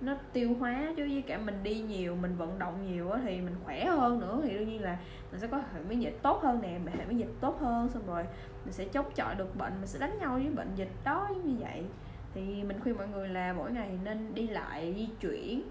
nó 0.01 0.15
tiêu 0.33 0.55
hóa. 0.59 0.93
Chứ 0.97 1.07
với 1.09 1.23
cả 1.27 1.37
mình 1.37 1.63
đi 1.63 1.79
nhiều, 1.79 2.15
mình 2.15 2.35
vận 2.37 2.59
động 2.59 2.87
nhiều 2.87 3.11
á 3.11 3.19
thì 3.23 3.41
mình 3.41 3.55
khỏe 3.63 3.85
hơn 3.85 4.19
nữa. 4.19 4.41
Thì 4.43 4.53
đương 4.53 4.67
nhiên 4.67 4.81
là 4.81 4.97
mình 5.31 5.41
sẽ 5.41 5.47
có 5.47 5.57
hệ 5.57 5.81
miễn 5.89 5.99
dịch 5.99 6.19
tốt 6.21 6.39
hơn 6.43 6.61
nè 6.61 6.79
hệ 6.97 7.05
miễn 7.05 7.17
dịch 7.17 7.33
tốt 7.41 7.57
hơn, 7.59 7.89
xong 7.89 8.07
rồi 8.07 8.23
mình 8.63 8.73
sẽ 8.73 8.85
chống 8.85 9.11
chọi 9.15 9.35
được 9.35 9.55
bệnh, 9.55 9.73
mình 9.73 9.87
sẽ 9.87 9.99
đánh 9.99 10.17
nhau 10.19 10.33
với 10.33 10.49
bệnh 10.49 10.75
dịch 10.75 10.91
đó 11.03 11.29
như 11.43 11.55
vậy. 11.59 11.85
Thì 12.33 12.63
mình 12.63 12.79
khuyên 12.79 12.97
mọi 12.97 13.07
người 13.07 13.29
là 13.29 13.53
mỗi 13.53 13.71
ngày 13.71 13.99
nên 14.03 14.33
đi 14.35 14.47
lại, 14.47 14.93
di 14.97 15.09
chuyển 15.19 15.61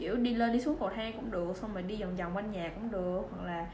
kiểu 0.00 0.16
đi 0.16 0.34
lên 0.34 0.52
đi 0.52 0.60
xuống 0.60 0.76
cầu 0.80 0.90
thang 0.96 1.12
cũng 1.16 1.30
được 1.30 1.56
xong 1.56 1.74
rồi 1.74 1.82
đi 1.82 2.02
vòng 2.02 2.16
vòng 2.16 2.36
quanh 2.36 2.50
nhà 2.50 2.70
cũng 2.74 2.90
được 2.90 3.22
hoặc 3.30 3.44
là 3.46 3.66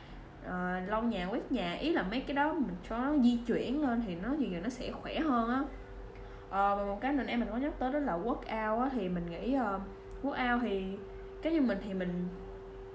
uh, 0.47 0.89
lau 0.89 1.03
nhà 1.03 1.29
quét 1.31 1.53
nhà. 1.53 1.75
Ý 1.75 1.93
là 1.93 2.03
mấy 2.03 2.21
cái 2.21 2.35
đó 2.35 2.53
mình 2.53 2.77
cho 2.89 2.99
nó 2.99 3.17
di 3.19 3.39
chuyển 3.47 3.83
lên 3.83 4.03
thì 4.07 4.15
nó 4.15 4.29
dần 4.39 4.51
dần 4.51 4.63
nó 4.63 4.69
sẽ 4.69 4.91
khỏe 4.91 5.21
hơn 5.21 5.49
á. 5.49 5.63
Ờ, 6.51 6.77
và 6.77 6.85
một 6.85 7.01
cái 7.01 7.13
nữa 7.13 7.25
em 7.27 7.41
mình 7.41 7.49
có 7.53 7.57
nhắc 7.57 7.73
tới 7.79 7.93
đó 7.93 7.99
là 7.99 8.19
workout 8.19 8.81
á 8.81 8.91
thì 8.93 9.09
mình 9.09 9.31
nghĩ 9.31 9.57
uh, 9.57 9.81
workout 10.23 10.61
thì 10.61 10.99
cái 11.43 11.53
như 11.53 11.61
mình 11.61 11.79
thì 11.85 11.95
mình 11.95 12.29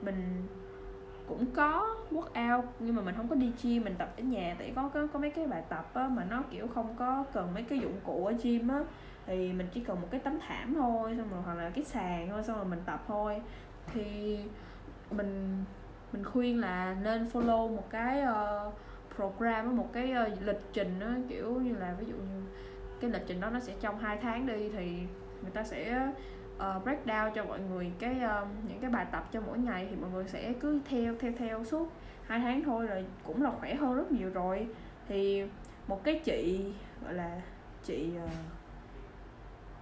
mình 0.01 0.47
cũng 1.27 1.45
có 1.45 1.95
workout 2.11 2.63
nhưng 2.79 2.95
mà 2.95 3.01
mình 3.01 3.15
không 3.17 3.27
có 3.27 3.35
đi 3.35 3.51
gym 3.63 3.83
mình 3.83 3.95
tập 3.97 4.13
ở 4.17 4.23
nhà. 4.23 4.55
Tại 4.59 4.73
có 4.75 4.89
có, 4.93 5.07
có 5.13 5.19
mấy 5.19 5.29
cái 5.29 5.47
bài 5.47 5.63
tập 5.69 5.91
á, 5.93 6.07
mà 6.07 6.23
nó 6.29 6.43
kiểu 6.51 6.67
không 6.67 6.95
có 6.99 7.25
cần 7.33 7.53
mấy 7.53 7.63
cái 7.63 7.79
dụng 7.79 7.99
cụ 8.03 8.25
ở 8.25 8.33
gym 8.43 8.67
á 8.67 8.83
thì 9.25 9.53
mình 9.53 9.67
chỉ 9.73 9.81
cần 9.81 10.01
một 10.01 10.07
cái 10.11 10.19
tấm 10.19 10.39
thảm 10.47 10.73
thôi 10.73 11.13
xong 11.17 11.29
rồi 11.31 11.41
hoặc 11.45 11.53
là 11.53 11.69
cái 11.69 11.83
sàn 11.83 12.29
thôi 12.29 12.43
xong 12.43 12.55
rồi 12.55 12.65
mình 12.65 12.81
tập 12.85 13.03
thôi. 13.07 13.41
Thì 13.93 14.39
mình 15.11 15.63
mình 16.13 16.23
khuyên 16.23 16.61
là 16.61 16.95
nên 17.03 17.29
follow 17.33 17.75
một 17.75 17.89
cái 17.89 18.23
uh, 18.23 18.73
program 19.15 19.77
một 19.77 19.89
cái 19.93 20.13
uh, 20.33 20.41
lịch 20.41 20.61
trình 20.73 20.99
đó, 20.99 21.07
kiểu 21.29 21.53
như 21.53 21.75
là 21.75 21.95
ví 21.99 22.05
dụ 22.05 22.13
như 22.13 22.43
cái 23.01 23.09
lịch 23.09 23.23
trình 23.27 23.41
đó 23.41 23.49
nó 23.49 23.59
sẽ 23.59 23.73
trong 23.79 23.99
hai 23.99 24.17
tháng 24.17 24.47
đi 24.47 24.69
thì 24.69 24.97
người 25.41 25.51
ta 25.53 25.63
sẽ 25.63 26.09
uh, 26.55 26.83
break 26.83 27.05
down 27.05 27.31
cho 27.33 27.45
mọi 27.45 27.59
người 27.59 27.91
cái 27.99 28.15
uh, 28.25 28.47
những 28.67 28.79
cái 28.81 28.89
bài 28.89 29.05
tập 29.11 29.29
cho 29.31 29.41
mỗi 29.41 29.57
ngày 29.57 29.87
thì 29.89 29.95
mọi 29.95 30.09
người 30.09 30.27
sẽ 30.27 30.53
cứ 30.53 30.79
theo 30.89 31.15
theo 31.19 31.31
theo 31.37 31.63
suốt 31.63 31.91
hai 32.27 32.39
tháng 32.39 32.63
thôi 32.63 32.87
rồi 32.87 33.05
cũng 33.23 33.43
là 33.43 33.51
khỏe 33.51 33.75
hơn 33.75 33.95
rất 33.95 34.11
nhiều 34.11 34.29
rồi. 34.33 34.67
Thì 35.07 35.43
một 35.87 36.03
cái 36.03 36.21
chị 36.23 36.73
gọi 37.03 37.13
là 37.13 37.41
chị 37.83 38.09
uh, 38.25 38.29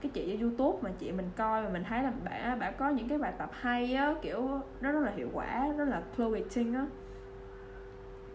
cái 0.02 0.12
chị 0.14 0.36
ở 0.36 0.42
youtube 0.42 0.80
mà 0.82 0.90
chị 1.00 1.12
mình 1.12 1.30
coi 1.38 1.64
mà 1.64 1.70
mình 1.70 1.84
thấy 1.84 2.04
là 2.04 2.14
bả 2.24 2.56
bả 2.56 2.72
có 2.72 2.90
những 2.90 3.10
cái 3.10 3.18
bài 3.18 3.34
tập 3.38 3.50
hay 3.54 3.94
á 3.94 4.16
kiểu 4.22 4.50
nó 4.82 4.92
rất 4.92 5.00
là 5.00 5.12
hiệu 5.12 5.30
quả 5.34 5.68
rất 5.78 5.86
là 5.86 6.02
Chloe 6.16 6.42
Ting 6.54 6.74
á. 6.74 6.86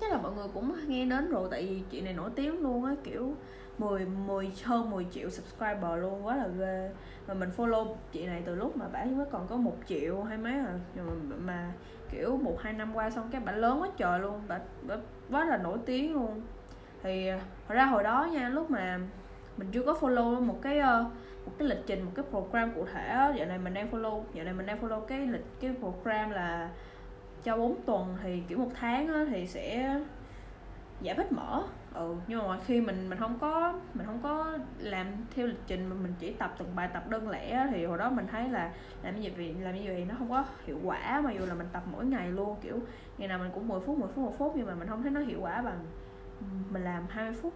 Chắc 0.01 0.13
là 0.13 0.19
mọi 0.19 0.33
người 0.33 0.49
cũng 0.55 0.75
nghe 0.87 1.05
đến 1.05 1.31
rồi 1.31 1.49
tại 1.51 1.67
vì 1.67 1.83
chị 1.91 2.01
này 2.01 2.13
nổi 2.13 2.31
tiếng 2.35 2.63
luôn 2.63 2.85
á 2.85 2.95
kiểu 3.05 3.35
10 3.79 4.07
10 4.07 4.53
hơn 4.65 4.91
10 4.91 5.07
triệu 5.11 5.31
subscriber 5.31 6.01
luôn 6.01 6.27
quá 6.27 6.37
là 6.37 6.47
ghê. 6.59 6.91
Mà 7.29 7.35
mình 7.35 7.51
follow 7.57 7.95
chị 8.13 8.27
này 8.27 8.43
từ 8.47 8.55
lúc 8.55 8.77
mà 8.77 8.87
bả 8.89 9.05
mới 9.05 9.27
còn 9.31 9.47
có 9.49 9.57
một 9.57 9.77
triệu 9.87 10.23
hay 10.23 10.39
mấy 10.39 10.53
à 10.53 10.79
mà, 10.97 11.03
mà 11.39 11.73
kiểu 12.11 12.37
một 12.37 12.57
hai 12.61 12.73
năm 12.73 12.97
qua 12.97 13.11
xong 13.11 13.29
cái 13.31 13.41
bả 13.41 13.53
lớn 13.53 13.83
quá 13.83 13.89
trời 13.97 14.21
luôn 14.21 14.41
bả, 14.49 14.59
bả 14.83 14.97
quá 15.31 15.45
là 15.45 15.57
nổi 15.57 15.79
tiếng 15.87 16.15
luôn. 16.15 16.43
Thì 17.03 17.27
à, 17.27 17.41
thật 17.69 17.75
ra 17.75 17.85
hồi 17.85 18.03
đó 18.03 18.29
nha 18.33 18.49
lúc 18.49 18.71
mà 18.71 18.99
mình 19.57 19.69
chưa 19.73 19.83
có 19.83 19.93
follow 19.93 20.41
một 20.41 20.59
cái 20.63 20.79
ờ, 20.79 21.05
một 21.47 21.53
cái 21.59 21.69
lịch 21.69 21.83
trình 21.87 22.03
một 22.03 22.11
cái 22.15 22.25
program 22.31 22.73
cụ 22.75 22.87
thể 22.93 23.07
á. 23.07 23.33
Dạo 23.37 23.47
này 23.47 23.59
mình 23.59 23.75
đang 23.75 23.91
follow 23.91 24.23
dạo 24.35 24.45
này 24.45 24.55
mình 24.55 24.67
đang 24.67 24.81
follow 24.81 25.01
cái 25.01 25.27
lịch 25.27 25.45
cái 25.61 25.75
program 25.81 26.31
là 26.31 26.71
cho 27.45 27.57
4 27.57 27.77
tuần 27.87 28.17
thì 28.23 28.43
kiểu 28.49 28.59
một 28.59 28.71
tháng 28.75 29.09
á, 29.09 29.27
thì 29.31 29.47
sẽ 29.47 29.97
giảm 31.05 31.17
ít 31.17 31.33
mỡ. 31.33 31.63
Ừ 31.95 32.17
nhưng 32.27 32.49
mà 32.49 32.59
khi 32.67 32.81
mình 32.81 33.09
mình 33.11 33.19
không 33.19 33.39
có 33.39 33.75
mình 33.95 34.07
không 34.07 34.21
có 34.23 34.59
làm 34.79 35.07
theo 35.35 35.47
lịch 35.47 35.67
trình 35.67 35.87
mà 35.87 35.97
mình 36.03 36.15
chỉ 36.19 36.33
tập 36.33 36.55
từng 36.59 36.69
bài 36.77 36.89
tập 36.95 37.09
đơn 37.09 37.29
lẻ 37.29 37.69
thì 37.71 37.85
hồi 37.85 37.99
đó 37.99 38.11
mình 38.11 38.27
thấy 38.31 38.49
là 38.49 38.73
làm 39.03 39.21
như 39.21 39.31
vậy 39.37 39.55
làm 39.61 39.75
như 39.75 39.83
vậy 39.87 40.05
nó 40.09 40.15
không 40.19 40.31
có 40.31 40.45
hiệu 40.67 40.79
quả 40.85 41.21
mà 41.25 41.33
dù 41.33 41.47
là 41.47 41.55
mình 41.55 41.67
tập 41.73 41.83
mỗi 41.93 42.05
ngày 42.05 42.29
luôn 42.29 42.57
kiểu 42.63 42.79
ngày 43.19 43.29
nào 43.29 43.39
mình 43.39 43.51
cũng 43.55 43.69
10 43.69 43.81
phút 43.81 43.99
10 43.99 44.09
phút 44.09 44.25
một 44.25 44.35
phút 44.39 44.53
nhưng 44.57 44.67
mà 44.67 44.75
mình 44.75 44.89
không 44.89 45.03
thấy 45.03 45.11
nó 45.11 45.21
hiệu 45.21 45.39
quả 45.41 45.63
bằng 45.63 45.79
mình 46.71 46.85
làm 46.85 47.07
20 47.09 47.35
phút. 47.43 47.53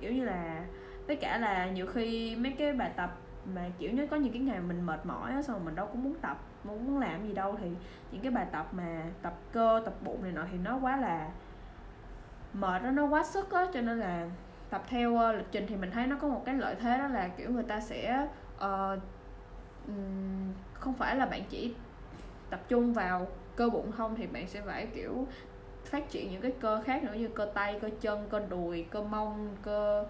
Kiểu 0.00 0.12
như 0.12 0.24
là 0.24 0.64
với 1.08 1.16
cả 1.16 1.38
là 1.38 1.70
nhiều 1.70 1.86
khi 1.86 2.36
mấy 2.36 2.52
cái 2.58 2.72
bài 2.72 2.90
tập 2.96 3.16
mà 3.54 3.70
kiểu 3.78 3.90
như 3.90 4.06
có 4.06 4.16
những 4.16 4.32
cái 4.32 4.42
ngày 4.42 4.60
mình 4.60 4.86
mệt 4.86 5.06
mỏi 5.06 5.32
á 5.32 5.42
xong 5.42 5.56
rồi 5.56 5.64
mình 5.64 5.74
đâu 5.74 5.86
cũng 5.86 6.04
muốn 6.04 6.14
tập 6.14 6.38
muốn 6.64 6.86
muốn 6.86 6.98
làm 6.98 7.28
gì 7.28 7.34
đâu 7.34 7.56
thì 7.60 7.70
những 8.12 8.22
cái 8.22 8.30
bài 8.30 8.46
tập 8.52 8.68
mà 8.72 9.02
tập 9.22 9.34
cơ 9.52 9.82
tập 9.84 9.94
bụng 10.04 10.22
này 10.22 10.32
nọ 10.32 10.42
thì 10.52 10.58
nó 10.58 10.78
quá 10.82 10.96
là 10.96 11.28
mệt 12.52 12.82
đó 12.82 12.90
nó 12.90 13.06
quá 13.06 13.24
sức 13.24 13.50
á 13.50 13.66
cho 13.74 13.80
nên 13.80 13.98
là 13.98 14.28
tập 14.70 14.82
theo 14.88 15.12
uh, 15.12 15.36
lịch 15.36 15.46
trình 15.52 15.66
thì 15.68 15.76
mình 15.76 15.90
thấy 15.90 16.06
nó 16.06 16.16
có 16.20 16.28
một 16.28 16.42
cái 16.44 16.54
lợi 16.54 16.74
thế 16.74 16.98
đó 16.98 17.08
là 17.08 17.28
kiểu 17.28 17.50
người 17.50 17.62
ta 17.62 17.80
sẽ 17.80 18.26
uh, 18.56 18.98
không 20.74 20.94
phải 20.94 21.16
là 21.16 21.26
bạn 21.26 21.42
chỉ 21.48 21.74
tập 22.50 22.60
trung 22.68 22.94
vào 22.94 23.26
cơ 23.56 23.70
bụng 23.70 23.92
không 23.92 24.14
thì 24.14 24.26
bạn 24.26 24.48
sẽ 24.48 24.60
phải 24.60 24.86
kiểu 24.94 25.26
phát 25.84 26.10
triển 26.10 26.30
những 26.30 26.42
cái 26.42 26.52
cơ 26.60 26.82
khác 26.84 27.04
nữa 27.04 27.14
như 27.14 27.28
cơ 27.28 27.50
tay 27.54 27.78
cơ 27.80 27.90
chân 28.00 28.26
cơ 28.30 28.40
đùi 28.48 28.86
cơ 28.90 29.02
mông 29.02 29.56
cơ 29.62 30.06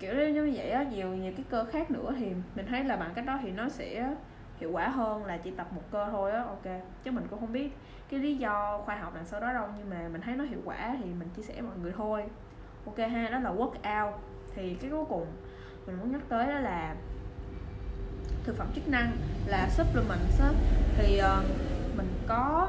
kiểu 0.00 0.14
như 0.14 0.52
vậy 0.54 0.70
á 0.70 0.82
nhiều 0.82 1.08
nhiều 1.08 1.32
cái 1.36 1.44
cơ 1.50 1.64
khác 1.64 1.90
nữa 1.90 2.14
thì 2.18 2.32
mình 2.54 2.66
thấy 2.66 2.84
là 2.84 2.96
bằng 2.96 3.12
cách 3.14 3.26
đó 3.26 3.38
thì 3.42 3.50
nó 3.50 3.68
sẽ 3.68 4.14
hiệu 4.58 4.70
quả 4.72 4.88
hơn 4.88 5.24
là 5.24 5.36
chỉ 5.36 5.50
tập 5.50 5.68
một 5.72 5.82
cơ 5.90 6.08
thôi 6.10 6.32
á 6.32 6.44
ok. 6.44 6.80
Chứ 7.04 7.10
mình 7.10 7.26
cũng 7.30 7.40
không 7.40 7.52
biết 7.52 7.72
cái 8.10 8.20
lý 8.20 8.36
do 8.36 8.82
khoa 8.84 8.96
học 8.96 9.12
đằng 9.14 9.26
sau 9.26 9.40
đó 9.40 9.52
đâu 9.52 9.66
nhưng 9.78 9.90
mà 9.90 10.08
mình 10.12 10.20
thấy 10.20 10.36
nó 10.36 10.44
hiệu 10.44 10.60
quả 10.64 10.96
thì 11.02 11.04
mình 11.04 11.28
chia 11.36 11.42
sẻ 11.42 11.60
mọi 11.60 11.78
người 11.82 11.92
thôi. 11.96 12.24
Ok 12.86 12.98
ha 12.98 13.28
đó 13.28 13.38
là 13.38 13.52
workout. 13.52 14.12
Thì 14.54 14.74
cái 14.74 14.90
cuối 14.90 15.04
cùng 15.08 15.26
mình 15.86 15.96
muốn 16.00 16.12
nhắc 16.12 16.20
tới 16.28 16.46
đó 16.46 16.58
là 16.58 16.94
thực 18.44 18.56
phẩm 18.56 18.66
chức 18.74 18.88
năng 18.88 19.12
là 19.46 19.68
supplements 19.70 20.40
á. 20.40 20.50
Thì 20.96 21.20
uh, 21.20 21.44
mình 21.96 22.08
có 22.26 22.68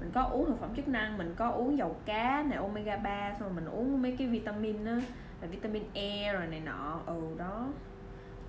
mình 0.00 0.10
có 0.14 0.22
uống 0.22 0.46
thực 0.46 0.60
phẩm 0.60 0.74
chức 0.76 0.88
năng 0.88 1.18
mình 1.18 1.34
có 1.36 1.50
uống 1.50 1.78
dầu 1.78 1.96
cá 2.04 2.44
này 2.48 2.58
omega 2.58 2.96
3 2.96 3.30
xong 3.32 3.48
rồi 3.48 3.52
mình 3.52 3.64
uống 3.64 4.02
mấy 4.02 4.16
cái 4.18 4.26
vitamin 4.26 4.84
á 4.84 5.00
là 5.40 5.46
vitamin 5.48 5.82
E 5.94 6.32
rồi 6.32 6.46
này 6.46 6.60
nọ 6.60 7.00
ừ 7.06 7.20
đó. 7.38 7.66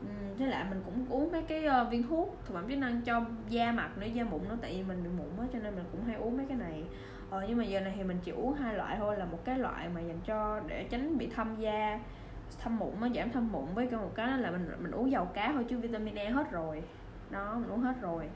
Ừ, 0.01 0.07
Thế 0.39 0.45
lại 0.45 0.65
mình 0.69 0.81
cũng 0.85 1.05
uống 1.09 1.31
mấy 1.31 1.41
cái 1.41 1.65
ờ, 1.65 1.83
viên 1.91 2.07
thuốc 2.07 2.37
thực 2.45 2.53
phẩm 2.53 2.65
chức 2.69 2.77
năng 2.77 3.01
cho 3.01 3.21
da 3.49 3.71
mặt 3.71 3.97
nữa 3.97 4.07
da 4.13 4.23
mụn 4.23 4.41
nó 4.49 4.55
tại 4.61 4.73
vì 4.77 4.83
mình 4.83 5.03
bị 5.03 5.09
mụn 5.09 5.27
á 5.39 5.45
cho 5.53 5.59
nên 5.59 5.75
mình 5.75 5.85
cũng 5.91 6.03
hay 6.05 6.15
uống 6.15 6.37
mấy 6.37 6.45
cái 6.45 6.57
này. 6.57 6.83
Ờ, 7.29 7.45
nhưng 7.47 7.57
mà 7.57 7.63
giờ 7.63 7.79
này 7.79 7.93
thì 7.97 8.03
mình 8.03 8.17
chỉ 8.23 8.31
uống 8.31 8.53
hai 8.53 8.75
loại 8.75 8.95
thôi 8.99 9.17
là 9.17 9.25
một 9.25 9.45
cái 9.45 9.59
loại 9.59 9.89
mà 9.89 10.01
dành 10.01 10.19
cho 10.25 10.59
để 10.67 10.85
tránh 10.89 11.17
bị 11.17 11.27
thâm 11.27 11.55
da 11.55 11.99
thâm 12.63 12.77
mụn 12.77 12.89
nó 13.01 13.07
giảm 13.15 13.31
thâm 13.31 13.51
mụn 13.51 13.65
với 13.73 13.87
cái 13.87 13.99
một 13.99 14.11
cái 14.15 14.37
là 14.37 14.51
mình 14.51 14.71
mình 14.79 14.91
uống 14.91 15.11
dầu 15.11 15.25
cá 15.25 15.51
thôi 15.53 15.65
chứ 15.69 15.77
vitamin 15.77 16.15
E 16.15 16.29
hết 16.29 16.51
rồi. 16.51 16.83
Đó 17.29 17.55
mình 17.59 17.69
uống 17.69 17.81
hết 17.81 17.93
rồi. 18.01 18.29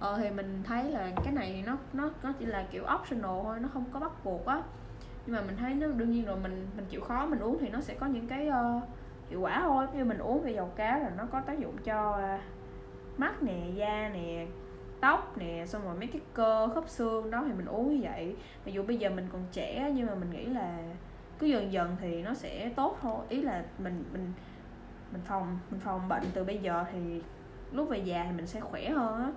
Ờ, 0.00 0.18
thì 0.18 0.30
mình 0.30 0.62
thấy 0.64 0.84
là 0.84 1.10
cái 1.24 1.32
này 1.32 1.62
nó 1.66 1.76
nó 1.92 2.10
nó 2.22 2.32
chỉ 2.38 2.46
là 2.46 2.66
kiểu 2.70 2.84
optional 3.00 3.40
thôi 3.44 3.58
nó 3.60 3.68
không 3.68 3.84
có 3.92 4.00
bắt 4.00 4.24
buộc 4.24 4.46
á 4.46 4.62
nhưng 5.28 5.36
mà 5.36 5.42
mình 5.42 5.56
thấy 5.56 5.74
nó 5.74 5.86
đương 5.86 6.10
nhiên 6.10 6.24
rồi 6.24 6.36
mình 6.42 6.66
mình 6.76 6.84
chịu 6.88 7.00
khó 7.00 7.26
mình 7.26 7.40
uống 7.40 7.58
thì 7.60 7.68
nó 7.68 7.80
sẽ 7.80 7.94
có 7.94 8.06
những 8.06 8.26
cái 8.26 8.48
uh, 8.48 8.82
hiệu 9.30 9.40
quả 9.40 9.60
thôi. 9.62 9.86
Như 9.94 10.04
mình 10.04 10.18
uống 10.18 10.42
về 10.42 10.52
dầu 10.52 10.70
cá 10.76 10.98
là 10.98 11.10
nó 11.16 11.26
có 11.32 11.40
tác 11.40 11.58
dụng 11.58 11.76
cho 11.84 12.18
uh, 12.36 12.40
mắt 13.20 13.42
nè 13.42 13.70
da 13.74 14.10
nè 14.14 14.46
tóc 15.00 15.38
nè 15.38 15.64
xong 15.66 15.84
rồi 15.84 15.94
mấy 15.94 16.06
cái 16.06 16.20
cơ 16.34 16.68
khớp 16.74 16.88
xương 16.88 17.30
đó 17.30 17.44
thì 17.46 17.52
mình 17.52 17.66
uống 17.66 17.94
như 17.94 18.00
vậy. 18.02 18.36
Mặc 18.66 18.72
dù 18.72 18.82
bây 18.82 18.96
giờ 18.96 19.10
mình 19.10 19.28
còn 19.32 19.42
trẻ 19.52 19.92
nhưng 19.94 20.06
mà 20.06 20.14
mình 20.14 20.30
nghĩ 20.30 20.44
là 20.46 20.78
cứ 21.38 21.46
dần 21.46 21.72
dần 21.72 21.96
thì 22.00 22.22
nó 22.22 22.34
sẽ 22.34 22.72
tốt 22.76 22.98
thôi. 23.00 23.18
Ý 23.28 23.42
là 23.42 23.64
mình 23.78 24.04
mình 24.12 24.32
mình 25.12 25.22
phòng 25.24 25.58
mình 25.70 25.80
phòng 25.80 26.08
bệnh 26.08 26.24
từ 26.34 26.44
bây 26.44 26.58
giờ 26.58 26.84
thì 26.92 27.22
lúc 27.72 27.88
về 27.88 27.98
già 27.98 28.24
thì 28.24 28.36
mình 28.36 28.46
sẽ 28.46 28.60
khỏe 28.60 28.90
hơn 28.90 29.22
á 29.22 29.32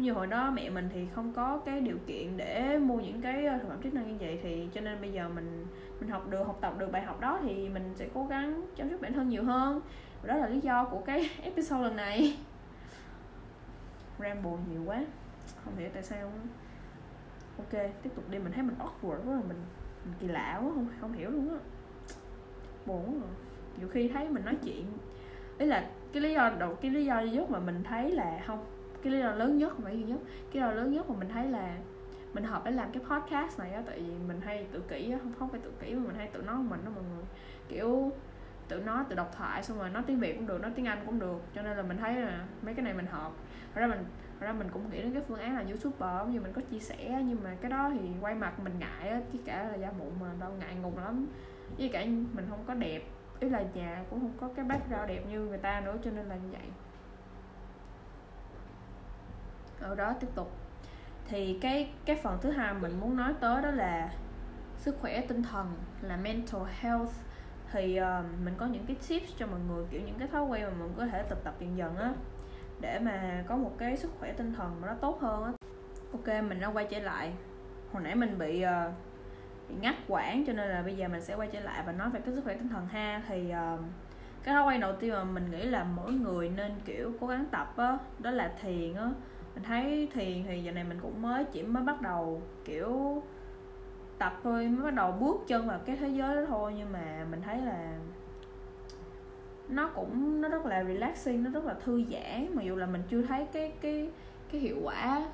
như 0.00 0.12
hồi 0.12 0.26
đó 0.26 0.50
mẹ 0.50 0.70
mình 0.70 0.88
thì 0.94 1.06
không 1.14 1.32
có 1.32 1.60
cái 1.64 1.80
điều 1.80 1.96
kiện 2.06 2.36
để 2.36 2.78
mua 2.78 2.96
những 2.96 3.20
cái 3.20 3.46
ờ, 3.46 3.58
thực 3.58 3.68
phẩm 3.68 3.82
chức 3.82 3.94
năng 3.94 4.08
như 4.08 4.16
vậy 4.20 4.38
thì 4.42 4.68
cho 4.74 4.80
nên 4.80 5.00
bây 5.00 5.12
giờ 5.12 5.28
mình 5.28 5.66
mình 6.00 6.10
học 6.10 6.28
được, 6.28 6.44
học 6.44 6.58
tập 6.60 6.74
được 6.78 6.92
bài 6.92 7.02
học 7.02 7.20
đó 7.20 7.38
thì 7.42 7.68
mình 7.68 7.92
sẽ 7.94 8.08
cố 8.14 8.26
gắng 8.26 8.66
chăm 8.76 8.90
sóc 8.90 9.00
bản 9.00 9.12
thân 9.12 9.28
nhiều 9.28 9.44
hơn. 9.44 9.80
Và 10.22 10.28
đó 10.28 10.40
là 10.40 10.48
lý 10.48 10.60
do 10.60 10.84
của 10.84 11.00
cái 11.00 11.30
episode 11.42 11.82
lần 11.82 11.96
này. 11.96 12.38
Ramble 14.18 14.52
nhiều 14.72 14.82
quá, 14.86 15.04
không 15.64 15.76
hiểu 15.76 15.88
tại 15.94 16.02
sao. 16.02 16.32
Ok, 17.58 17.72
tiếp 18.02 18.10
tục 18.14 18.30
đi, 18.30 18.38
mình 18.38 18.52
thấy 18.52 18.62
mình 18.62 18.76
awkward 18.78 19.18
quá, 19.26 19.40
mình 19.48 19.62
mình 20.04 20.14
kỳ 20.20 20.26
lạ 20.26 20.60
quá, 20.62 20.70
không 20.74 20.86
không 21.00 21.12
hiểu 21.12 21.30
luôn 21.30 21.50
á. 21.50 21.56
Buồn 22.86 23.04
quá 23.04 23.28
à. 23.28 23.30
nhiều 23.78 23.88
khi 23.88 24.08
thấy 24.08 24.28
mình 24.28 24.44
nói 24.44 24.56
chuyện, 24.64 24.86
ý 25.58 25.66
là 25.66 25.90
cái 26.12 26.22
lý 26.22 26.34
do, 26.34 26.50
đầu 26.58 26.74
cái 26.74 26.90
lý 26.90 27.04
do 27.04 27.20
duy 27.20 27.30
nhất 27.30 27.50
mà 27.50 27.58
mình 27.58 27.82
thấy 27.84 28.10
là 28.10 28.42
không 28.46 28.64
cái 29.02 29.12
lý 29.12 29.18
do 29.18 29.30
lớn 29.30 29.58
nhất 29.58 29.72
phải 29.82 29.96
duy 29.98 30.04
nhất, 30.04 30.18
cái 30.24 30.54
lý 30.54 30.60
do 30.60 30.70
lớn 30.70 30.92
nhất 30.92 31.10
mà 31.10 31.16
mình 31.18 31.28
thấy 31.28 31.48
là 31.48 31.76
mình 32.34 32.44
hợp 32.44 32.62
để 32.64 32.70
làm 32.70 32.92
cái 32.92 33.02
podcast 33.10 33.58
này 33.58 33.72
á, 33.72 33.82
tại 33.86 33.98
vì 33.98 34.12
mình 34.28 34.40
hay 34.40 34.66
tự 34.72 34.80
kỷ 34.80 35.10
á, 35.10 35.18
không 35.22 35.32
không 35.38 35.48
phải 35.48 35.60
tự 35.60 35.72
kỷ 35.80 35.94
mà 35.94 36.00
mình 36.06 36.16
hay 36.16 36.28
tự 36.32 36.42
nói 36.42 36.56
mình 36.56 36.80
đó 36.84 36.90
mọi 36.94 37.04
người. 37.14 37.24
Kiểu 37.68 38.12
tự 38.68 38.80
nói, 38.80 39.04
tự 39.08 39.16
đọc 39.16 39.34
thoại, 39.36 39.62
xong 39.62 39.78
rồi 39.78 39.90
nói 39.90 40.02
tiếng 40.06 40.20
việt 40.20 40.36
cũng 40.36 40.46
được, 40.46 40.60
nói 40.60 40.70
tiếng 40.74 40.86
anh 40.86 40.98
cũng 41.06 41.18
được, 41.18 41.40
cho 41.54 41.62
nên 41.62 41.76
là 41.76 41.82
mình 41.82 41.96
thấy 41.96 42.16
là 42.16 42.46
mấy 42.62 42.74
cái 42.74 42.84
này 42.84 42.94
mình 42.94 43.06
hợp. 43.06 43.32
Thật 43.74 43.80
ra 43.80 43.86
mình, 43.86 44.04
thật 44.40 44.46
ra 44.46 44.52
mình 44.52 44.68
cũng 44.72 44.90
nghĩ 44.90 45.02
đến 45.02 45.12
cái 45.12 45.22
phương 45.28 45.38
án 45.38 45.54
là 45.56 45.64
youtuber 45.68 46.28
như 46.28 46.40
mình 46.40 46.52
có 46.52 46.62
chia 46.70 46.78
sẻ, 46.78 47.22
nhưng 47.24 47.42
mà 47.44 47.56
cái 47.60 47.70
đó 47.70 47.90
thì 47.90 48.08
quay 48.20 48.34
mặt 48.34 48.60
mình 48.60 48.78
ngại 48.78 49.08
á, 49.08 49.20
chứ 49.32 49.38
cả 49.44 49.68
là 49.70 49.74
da 49.74 49.92
mụn 49.98 50.08
mà 50.20 50.26
đâu 50.40 50.50
ngại 50.58 50.74
ngùng 50.82 50.98
lắm. 50.98 51.26
Với 51.78 51.88
cả 51.88 52.04
mình 52.04 52.46
không 52.50 52.64
có 52.66 52.74
đẹp, 52.74 53.02
ý 53.40 53.48
là 53.48 53.64
nhà 53.74 54.04
cũng 54.10 54.20
không 54.20 54.32
có 54.40 54.48
cái 54.56 54.64
background 54.64 55.08
đẹp 55.08 55.22
như 55.30 55.40
người 55.40 55.58
ta 55.58 55.80
nữa, 55.80 55.96
cho 56.04 56.10
nên 56.10 56.26
là 56.26 56.34
như 56.34 56.48
vậy 56.52 56.70
ở 59.80 59.94
đó 59.94 60.14
tiếp 60.20 60.28
tục. 60.34 60.52
Thì 61.28 61.58
cái 61.60 61.90
cái 62.04 62.16
phần 62.16 62.38
thứ 62.42 62.50
hai 62.50 62.74
mình 62.74 63.00
muốn 63.00 63.16
nói 63.16 63.34
tới 63.40 63.62
đó 63.62 63.70
là 63.70 64.12
sức 64.76 64.96
khỏe 65.00 65.20
tinh 65.20 65.42
thần 65.42 65.72
là 66.02 66.16
mental 66.16 66.60
health. 66.80 67.12
Thì 67.72 68.00
uh, 68.00 68.24
mình 68.44 68.54
có 68.56 68.66
những 68.66 68.86
cái 68.86 68.96
tips 69.08 69.36
cho 69.38 69.46
mọi 69.46 69.60
người 69.68 69.84
kiểu 69.90 70.00
những 70.00 70.18
cái 70.18 70.28
thói 70.28 70.44
quen 70.44 70.64
mà 70.64 70.84
mình 70.84 70.94
có 70.96 71.06
thể 71.06 71.22
tập 71.22 71.38
tập 71.44 71.54
dần 71.58 71.76
dần 71.76 71.96
á 71.96 72.12
để 72.80 72.98
mà 72.98 73.44
có 73.46 73.56
một 73.56 73.72
cái 73.78 73.96
sức 73.96 74.10
khỏe 74.18 74.32
tinh 74.32 74.54
thần 74.54 74.80
mà 74.80 74.86
nó 74.86 74.94
tốt 74.94 75.20
hơn 75.20 75.44
á. 75.44 75.52
Ok 76.12 76.44
mình 76.44 76.60
đã 76.60 76.66
quay 76.66 76.86
trở 76.90 76.98
lại. 76.98 77.32
Hồi 77.92 78.02
nãy 78.02 78.14
mình 78.14 78.38
bị, 78.38 78.64
uh, 78.64 78.92
bị 79.68 79.74
ngắt 79.80 79.94
quãng 80.08 80.44
cho 80.46 80.52
nên 80.52 80.68
là 80.68 80.82
bây 80.82 80.96
giờ 80.96 81.08
mình 81.08 81.22
sẽ 81.22 81.34
quay 81.34 81.48
trở 81.52 81.60
lại 81.60 81.82
và 81.86 81.92
nói 81.92 82.10
về 82.10 82.20
cái 82.24 82.34
sức 82.34 82.44
khỏe 82.44 82.54
tinh 82.54 82.68
thần 82.68 82.86
ha. 82.86 83.22
Thì 83.28 83.52
uh, 83.74 83.80
cái 84.44 84.54
thói 84.54 84.64
quen 84.64 84.80
đầu 84.80 84.92
tiên 84.96 85.12
mà 85.12 85.24
mình 85.24 85.50
nghĩ 85.50 85.64
là 85.64 85.84
mỗi 85.84 86.12
người 86.12 86.48
nên 86.48 86.72
kiểu 86.84 87.12
cố 87.20 87.26
gắng 87.26 87.46
tập 87.50 87.74
á 87.76 87.84
đó, 87.84 87.98
đó 88.18 88.30
là 88.30 88.52
thiền 88.62 88.94
á 88.94 89.10
mình 89.58 89.64
thấy 89.66 90.08
thiền 90.14 90.44
thì 90.46 90.62
giờ 90.62 90.72
này 90.72 90.84
mình 90.84 90.98
cũng 91.02 91.22
mới 91.22 91.44
chỉ 91.44 91.62
mới 91.62 91.82
bắt 91.82 92.00
đầu, 92.00 92.42
kiểu, 92.64 93.22
tập 94.18 94.40
thôi, 94.42 94.68
mới 94.68 94.84
bắt 94.84 94.94
đầu 94.94 95.12
bước 95.12 95.36
chân 95.46 95.68
vào 95.68 95.80
cái 95.86 95.96
thế 95.96 96.08
giới 96.08 96.36
đó 96.36 96.42
thôi. 96.48 96.74
Nhưng 96.76 96.92
mà 96.92 97.26
mình 97.30 97.42
thấy 97.42 97.58
là 97.60 97.98
nó 99.68 99.88
cũng, 99.88 100.40
nó 100.40 100.48
rất 100.48 100.66
là 100.66 100.84
relaxing, 100.84 101.44
nó 101.44 101.50
rất 101.50 101.64
là 101.64 101.74
thư 101.74 102.04
giãn. 102.10 102.54
Mặc 102.54 102.62
dù 102.62 102.76
là 102.76 102.86
mình 102.86 103.02
chưa 103.10 103.22
thấy 103.22 103.46
cái 103.52 103.72
cái 103.80 104.10
cái 104.52 104.60
hiệu 104.60 104.76
quả 104.82 105.28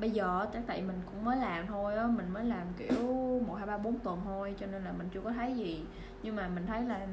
bây 0.00 0.10
giờ 0.10 0.46
chắc 0.52 0.62
tại 0.66 0.82
mình 0.82 0.96
cũng 1.06 1.24
mới 1.24 1.36
làm 1.36 1.66
thôi 1.66 1.96
á. 1.96 2.06
Mình 2.06 2.32
mới 2.32 2.44
làm 2.44 2.66
kiểu 2.78 3.40
một, 3.46 3.54
hai, 3.54 3.66
ba, 3.66 3.78
bốn 3.78 3.98
tuần 3.98 4.20
thôi, 4.24 4.54
cho 4.58 4.66
nên 4.66 4.84
là 4.84 4.92
mình 4.92 5.08
chưa 5.14 5.20
có 5.20 5.30
thấy 5.32 5.54
gì. 5.54 5.84
Nhưng 6.22 6.36
mà 6.36 6.48
mình 6.48 6.66
thấy 6.66 6.82
là 6.82 7.06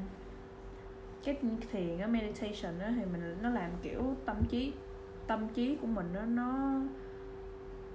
cái 1.24 1.36
thiền 1.72 1.98
á, 1.98 2.06
meditation 2.06 2.78
á, 2.78 2.94
thì 2.96 3.04
mình, 3.12 3.36
nó 3.42 3.50
làm 3.50 3.70
kiểu 3.82 4.14
tâm 4.24 4.36
trí 4.48 4.72
tâm 5.26 5.48
trí 5.54 5.76
của 5.76 5.86
mình 5.86 6.06
nó 6.12 6.20
nó 6.22 6.80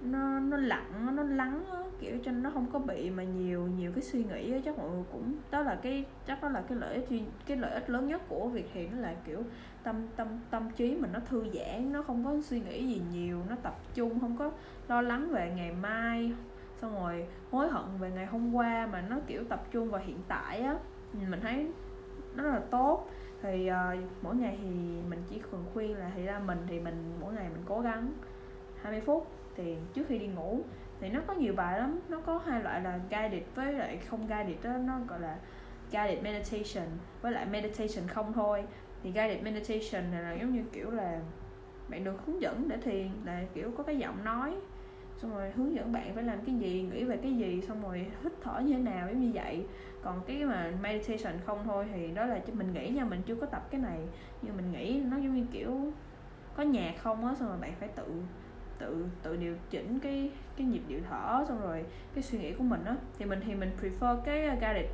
nó 0.01 0.39
nó 0.39 0.57
lặng 0.57 1.15
nó 1.15 1.23
lắng 1.23 1.65
đó, 1.71 1.83
kiểu 1.99 2.17
cho 2.23 2.31
nó 2.31 2.49
không 2.49 2.65
có 2.71 2.79
bị 2.79 3.09
mà 3.09 3.23
nhiều 3.23 3.67
nhiều 3.67 3.91
cái 3.95 4.03
suy 4.03 4.23
nghĩ 4.23 4.53
á, 4.53 4.59
chắc 4.65 4.77
mọi 4.77 4.89
người 4.89 5.03
cũng 5.11 5.33
đó 5.51 5.61
là 5.61 5.75
cái 5.75 6.05
chắc 6.27 6.43
đó 6.43 6.49
là 6.49 6.61
cái 6.61 6.77
lợi 6.77 6.95
ích 6.95 7.23
cái 7.45 7.57
lợi 7.57 7.71
ích 7.71 7.89
lớn 7.89 8.07
nhất 8.07 8.21
của 8.29 8.47
việc 8.47 8.69
thiền 8.73 8.91
nó 8.91 8.97
là 8.97 9.15
kiểu 9.25 9.43
tâm 9.83 9.95
tâm 10.15 10.27
tâm 10.49 10.69
trí 10.75 10.95
mình 10.95 11.09
nó 11.13 11.19
thư 11.19 11.45
giãn 11.53 11.93
nó 11.93 12.01
không 12.01 12.25
có 12.25 12.41
suy 12.41 12.59
nghĩ 12.59 12.87
gì 12.87 13.01
nhiều 13.13 13.41
nó 13.49 13.55
tập 13.63 13.79
trung 13.93 14.19
không 14.19 14.37
có 14.37 14.51
lo 14.87 15.01
lắng 15.01 15.29
về 15.29 15.53
ngày 15.55 15.71
mai 15.71 16.33
xong 16.81 16.93
rồi 16.93 17.27
hối 17.51 17.69
hận 17.69 17.83
về 17.99 18.11
ngày 18.11 18.25
hôm 18.25 18.55
qua 18.55 18.87
mà 18.91 19.01
nó 19.01 19.17
kiểu 19.27 19.43
tập 19.43 19.63
trung 19.71 19.89
vào 19.89 20.01
hiện 20.05 20.17
tại 20.27 20.59
á. 20.59 20.75
Mình 21.13 21.41
thấy 21.41 21.71
nó 22.35 22.43
rất 22.43 22.49
là 22.51 22.59
tốt 22.59 23.09
thì 23.47 23.69
uh, 23.71 23.99
mỗi 24.21 24.35
ngày 24.35 24.57
thì 24.61 24.69
mình 25.09 25.23
chỉ 25.29 25.41
cần 25.51 25.65
khuyên 25.73 25.97
là 25.97 26.11
thì 26.15 26.25
ra 26.25 26.39
mình 26.39 26.59
thì 26.67 26.79
mình 26.79 27.13
mỗi 27.21 27.33
ngày 27.33 27.49
mình 27.49 27.63
cố 27.65 27.81
gắng 27.81 28.13
20 28.81 29.01
phút 29.01 29.27
thì 29.55 29.75
trước 29.93 30.03
khi 30.07 30.19
đi 30.19 30.27
ngủ. 30.27 30.59
Thì 30.99 31.09
nó 31.09 31.19
có 31.27 31.33
nhiều 31.33 31.53
bài 31.53 31.79
lắm 31.79 31.99
nó 32.09 32.19
có 32.25 32.41
hai 32.45 32.63
loại 32.63 32.81
là 32.81 32.99
guided 33.09 33.43
với 33.55 33.73
lại 33.73 33.97
không 33.97 34.27
guided 34.27 34.63
đó 34.63 34.71
nó 34.71 34.99
gọi 35.07 35.19
là 35.19 35.37
guided 35.91 36.23
meditation 36.23 36.87
với 37.21 37.31
lại 37.31 37.45
meditation 37.45 38.07
không 38.07 38.33
thôi. 38.33 38.63
Thì 39.03 39.11
guided 39.11 39.43
meditation 39.43 40.11
này 40.11 40.23
là 40.23 40.33
giống 40.33 40.53
như 40.53 40.63
kiểu 40.73 40.91
là 40.91 41.19
bạn 41.89 42.03
được 42.03 42.25
hướng 42.25 42.41
dẫn 42.41 42.67
để 42.69 42.77
thiền 42.77 43.09
là 43.25 43.43
kiểu 43.53 43.71
có 43.77 43.83
cái 43.83 43.97
giọng 43.97 44.23
nói 44.23 44.55
xong 45.21 45.35
rồi 45.35 45.51
hướng 45.51 45.75
dẫn 45.75 45.91
bạn 45.91 46.13
phải 46.15 46.23
làm 46.23 46.41
cái 46.45 46.55
gì 46.55 46.89
nghĩ 46.91 47.03
về 47.03 47.17
cái 47.17 47.33
gì 47.33 47.61
xong 47.61 47.81
rồi 47.81 48.05
hít 48.23 48.33
thở 48.43 48.59
như 48.59 48.73
thế 48.73 48.81
nào 48.81 49.07
giống 49.07 49.21
như 49.21 49.31
vậy. 49.33 49.65
Còn 50.01 50.21
cái 50.27 50.45
mà 50.45 50.71
meditation 50.81 51.33
không 51.45 51.59
thôi 51.65 51.85
thì 51.93 52.07
đó 52.07 52.25
là 52.25 52.39
mình 52.53 52.73
nghĩ 52.73 52.89
nha 52.89 53.05
mình 53.05 53.21
chưa 53.25 53.35
có 53.35 53.45
tập 53.45 53.67
cái 53.71 53.81
này. 53.81 53.99
Nhưng 54.41 54.57
mình 54.57 54.71
nghĩ 54.71 55.01
nó 55.11 55.17
giống 55.17 55.35
như 55.35 55.45
kiểu 55.51 55.91
có 56.55 56.63
nhạc 56.63 56.95
không 57.01 57.25
á 57.25 57.35
xong 57.39 57.49
rồi 57.49 57.57
bạn 57.61 57.73
phải 57.79 57.89
tự 57.89 58.05
tự 58.79 59.05
tự 59.23 59.35
điều 59.35 59.55
chỉnh 59.69 59.99
cái 59.99 60.31
cái 60.57 60.67
nhịp 60.67 60.81
điệu 60.87 60.99
thở 61.09 61.45
xong 61.47 61.61
rồi 61.61 61.85
cái 62.13 62.23
suy 62.23 62.39
nghĩ 62.39 62.53
của 62.53 62.63
mình 62.63 62.85
á. 62.85 62.95
Thì 63.19 63.25
mình 63.25 63.39
thì 63.45 63.55
mình 63.55 63.71
prefer 63.81 64.21
cái 64.21 64.49
uh, 64.53 64.61
guided 64.61 64.85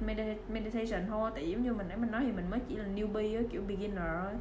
meditation 0.49 1.07
thôi. 1.07 1.31
Tại 1.35 1.43
vì 1.43 1.51
giống 1.51 1.63
như 1.63 1.73
mình 1.73 1.87
nãy 1.87 1.97
mình 1.97 2.11
nói 2.11 2.21
thì 2.25 2.31
mình 2.31 2.49
mới 2.49 2.59
chỉ 2.67 2.75
là 2.75 2.85
newbie 2.85 3.37
á 3.37 3.43
kiểu 3.51 3.61
beginner 3.67 4.03
thôi. 4.23 4.33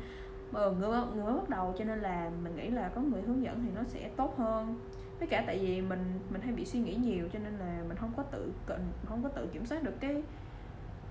Ờ, 0.53 0.71
người, 0.71 0.91
người 1.15 1.25
mới 1.25 1.35
bắt 1.35 1.49
đầu 1.49 1.75
cho 1.79 1.85
nên 1.85 1.99
là 1.99 2.31
mình 2.43 2.57
nghĩ 2.57 2.71
là 2.71 2.91
có 2.95 3.01
người 3.01 3.23
hướng 3.23 3.43
dẫn 3.43 3.61
thì 3.65 3.69
nó 3.75 3.83
sẽ 3.85 4.11
tốt 4.17 4.35
hơn 4.39 4.75
với 5.23 5.29
cả 5.29 5.45
tại 5.47 5.59
vì 5.59 5.81
mình 5.81 6.21
mình 6.31 6.41
hay 6.41 6.53
bị 6.53 6.65
suy 6.65 6.81
nghĩ 6.81 6.95
nhiều 6.95 7.29
cho 7.33 7.39
nên 7.39 7.53
là 7.53 7.83
mình 7.89 7.97
không 7.97 8.13
có 8.17 8.23
tự 8.23 8.53
không 9.09 9.23
có 9.23 9.29
tự 9.29 9.47
kiểm 9.47 9.67
soát 9.67 9.83
được 9.83 9.95
cái 10.01 10.23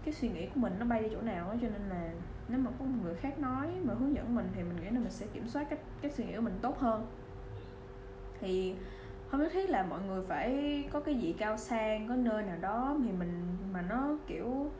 cái 0.05 0.13
suy 0.13 0.29
nghĩ 0.29 0.45
của 0.45 0.59
mình 0.59 0.73
nó 0.79 0.85
bay 0.85 1.03
đi 1.03 1.09
chỗ 1.11 1.21
nào 1.21 1.47
đó, 1.47 1.55
cho 1.61 1.67
nên 1.69 1.89
là 1.89 2.11
nếu 2.47 2.59
mà 2.59 2.71
có 2.79 2.85
một 2.85 2.97
người 3.03 3.15
khác 3.15 3.39
nói 3.39 3.67
mà 3.83 3.93
hướng 3.93 4.15
dẫn 4.15 4.35
mình 4.35 4.47
thì 4.55 4.63
mình 4.63 4.75
nghĩ 4.81 4.89
là 4.89 4.99
mình 4.99 5.11
sẽ 5.11 5.25
kiểm 5.33 5.47
soát 5.47 5.67
cái 5.69 5.79
cái 6.01 6.11
suy 6.11 6.25
nghĩ 6.25 6.35
của 6.35 6.41
mình 6.41 6.59
tốt 6.61 6.79
hơn. 6.79 7.07
Thì 8.39 8.75
không 9.29 9.39
nhất 9.39 9.51
thiết 9.53 9.69
là 9.69 9.83
mọi 9.83 9.99
người 10.07 10.23
phải 10.27 10.83
có 10.91 10.99
cái 10.99 11.15
gì 11.15 11.33
cao 11.33 11.57
sang 11.57 12.07
có 12.07 12.15
nơi 12.15 12.43
nào 12.43 12.57
đó 12.61 12.97
thì 13.03 13.11
mình 13.11 13.41
mà 13.73 13.81
nó 13.81 14.17
kiểu 14.27 14.71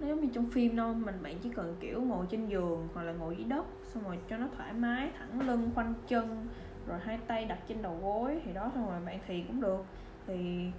nó 0.00 0.06
giống 0.08 0.20
như 0.20 0.28
trong 0.34 0.50
phim 0.50 0.76
đâu 0.76 0.94
mình 0.94 1.22
bạn 1.22 1.38
chỉ 1.42 1.50
cần 1.50 1.76
kiểu 1.80 2.02
ngồi 2.02 2.26
trên 2.30 2.46
giường 2.46 2.88
hoặc 2.94 3.02
là 3.02 3.12
ngồi 3.12 3.36
dưới 3.36 3.44
đất 3.44 3.66
xong 3.84 4.04
rồi 4.04 4.18
cho 4.30 4.36
nó 4.36 4.48
thoải 4.56 4.72
mái 4.72 5.10
thẳng 5.18 5.40
lưng 5.40 5.70
khoanh 5.74 5.94
chân 6.08 6.46
rồi 6.88 6.98
hai 7.02 7.18
tay 7.26 7.44
đặt 7.44 7.58
trên 7.68 7.82
đầu 7.82 7.98
gối 8.02 8.40
thì 8.44 8.52
đó 8.52 8.70
xong 8.74 8.90
rồi 8.90 9.00
bạn 9.06 9.18
thì 9.26 9.42
cũng 9.42 9.60
được. 9.60 9.84
Thì 10.26 10.70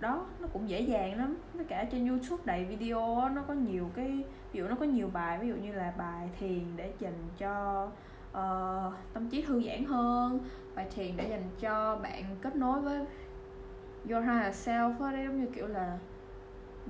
đó 0.00 0.26
nó 0.40 0.48
cũng 0.52 0.68
dễ 0.68 0.80
dàng 0.80 1.18
lắm. 1.18 1.36
Với 1.54 1.64
cả 1.64 1.84
trên 1.90 2.08
youtube 2.08 2.42
đầy 2.44 2.64
video 2.64 3.28
nó 3.28 3.42
có 3.48 3.54
nhiều 3.54 3.90
cái 3.94 4.24
ví 4.52 4.58
dụ 4.58 4.68
nó 4.68 4.76
có 4.76 4.84
nhiều 4.84 5.10
bài 5.12 5.38
ví 5.38 5.48
dụ 5.48 5.54
như 5.54 5.72
là 5.72 5.92
bài 5.98 6.28
thiền 6.38 6.76
để 6.76 6.92
dành 6.98 7.28
cho 7.38 7.84
uh, 8.30 8.94
tâm 9.12 9.28
trí 9.30 9.42
thư 9.42 9.62
giãn 9.62 9.84
hơn 9.84 10.40
bài 10.74 10.86
thiền 10.94 11.16
để 11.16 11.28
dành 11.30 11.44
cho 11.60 11.96
bạn 12.02 12.24
kết 12.42 12.56
nối 12.56 12.80
với 12.80 12.98
your 14.10 14.24
higher 14.24 14.68
self 14.68 14.98
đó, 14.98 15.10
giống 15.24 15.40
như 15.40 15.46
kiểu 15.54 15.66
là 15.66 15.98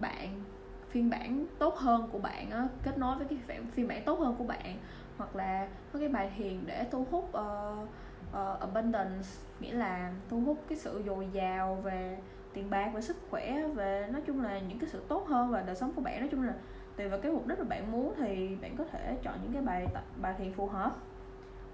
bạn 0.00 0.42
phiên 0.88 1.10
bản 1.10 1.46
tốt 1.58 1.76
hơn 1.76 2.08
của 2.12 2.18
bạn 2.18 2.50
á, 2.50 2.68
kết 2.82 2.98
nối 2.98 3.16
với 3.16 3.26
cái 3.26 3.38
phiên 3.72 3.88
bản 3.88 4.02
tốt 4.04 4.18
hơn 4.18 4.34
của 4.38 4.44
bạn. 4.44 4.76
Hoặc 5.16 5.36
là 5.36 5.68
có 5.92 5.98
cái 5.98 6.08
bài 6.08 6.32
thiền 6.36 6.66
để 6.66 6.86
thu 6.90 7.06
hút 7.10 7.28
uh, 7.28 7.88
uh, 8.34 8.60
abundance 8.60 9.28
nghĩa 9.60 9.72
là 9.72 10.12
thu 10.28 10.40
hút 10.40 10.58
cái 10.68 10.78
sự 10.78 11.02
dồi 11.06 11.28
dào 11.32 11.74
về 11.74 12.18
tiền 12.52 12.70
bạc 12.70 12.90
về 12.94 13.00
sức 13.00 13.16
khỏe 13.30 13.62
về 13.74 14.08
nói 14.12 14.22
chung 14.26 14.42
là 14.42 14.58
những 14.58 14.78
cái 14.78 14.88
sự 14.90 15.02
tốt 15.08 15.26
hơn 15.28 15.50
và 15.50 15.62
đời 15.62 15.76
sống 15.76 15.92
của 15.92 16.02
bạn. 16.02 16.20
Nói 16.20 16.28
chung 16.32 16.42
là 16.42 16.54
tùy 16.96 17.08
vào 17.08 17.20
cái 17.20 17.32
mục 17.32 17.46
đích 17.46 17.58
mà 17.58 17.64
bạn 17.64 17.92
muốn 17.92 18.14
thì 18.16 18.56
bạn 18.62 18.76
có 18.76 18.84
thể 18.84 19.16
chọn 19.22 19.34
những 19.42 19.52
cái 19.52 19.62
bài 19.62 19.86
bài 20.20 20.34
thiền 20.38 20.52
phù 20.52 20.66
hợp. 20.66 20.96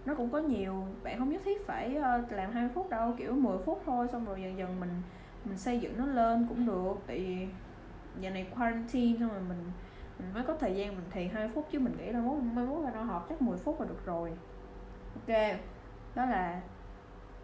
Nó 0.04 0.14
cũng 0.14 0.30
có 0.30 0.38
nhiều 0.38 0.84
bạn 1.02 1.18
không 1.18 1.30
nhất 1.30 1.42
thiết 1.44 1.66
phải 1.66 1.96
uh, 1.98 2.32
làm 2.32 2.52
20 2.52 2.70
phút 2.74 2.90
đâu 2.90 3.14
kiểu 3.18 3.34
10 3.34 3.58
phút 3.58 3.82
thôi 3.86 4.08
xong 4.12 4.24
rồi 4.24 4.42
dần 4.42 4.58
dần 4.58 4.80
mình 4.80 5.02
mình 5.44 5.58
xây 5.58 5.80
dựng 5.80 5.98
nó 5.98 6.06
lên 6.06 6.46
cũng 6.48 6.66
được. 6.66 6.94
Tại 7.06 7.18
vì 7.18 7.48
giờ 8.20 8.30
này 8.30 8.46
quarantine 8.56 9.20
xong 9.20 9.28
rồi 9.28 9.42
mình 9.48 9.72
mình 10.18 10.34
mới 10.34 10.42
có 10.42 10.54
thời 10.60 10.74
gian 10.76 10.94
mình 10.94 11.04
thiền 11.10 11.28
20 11.28 11.50
phút 11.54 11.68
chứ 11.70 11.78
mình 11.78 11.96
nghĩ 11.98 12.10
là 12.10 12.20
mốt 12.20 12.38
mai 12.42 12.66
mốt 12.66 12.84
là 12.84 12.90
nó 12.90 13.02
học 13.02 13.26
chắc 13.28 13.42
10 13.42 13.58
phút 13.58 13.80
là 13.80 13.86
được 13.86 14.06
rồi. 14.06 14.32
Ok 15.14 15.36
đó 16.14 16.26
là 16.26 16.60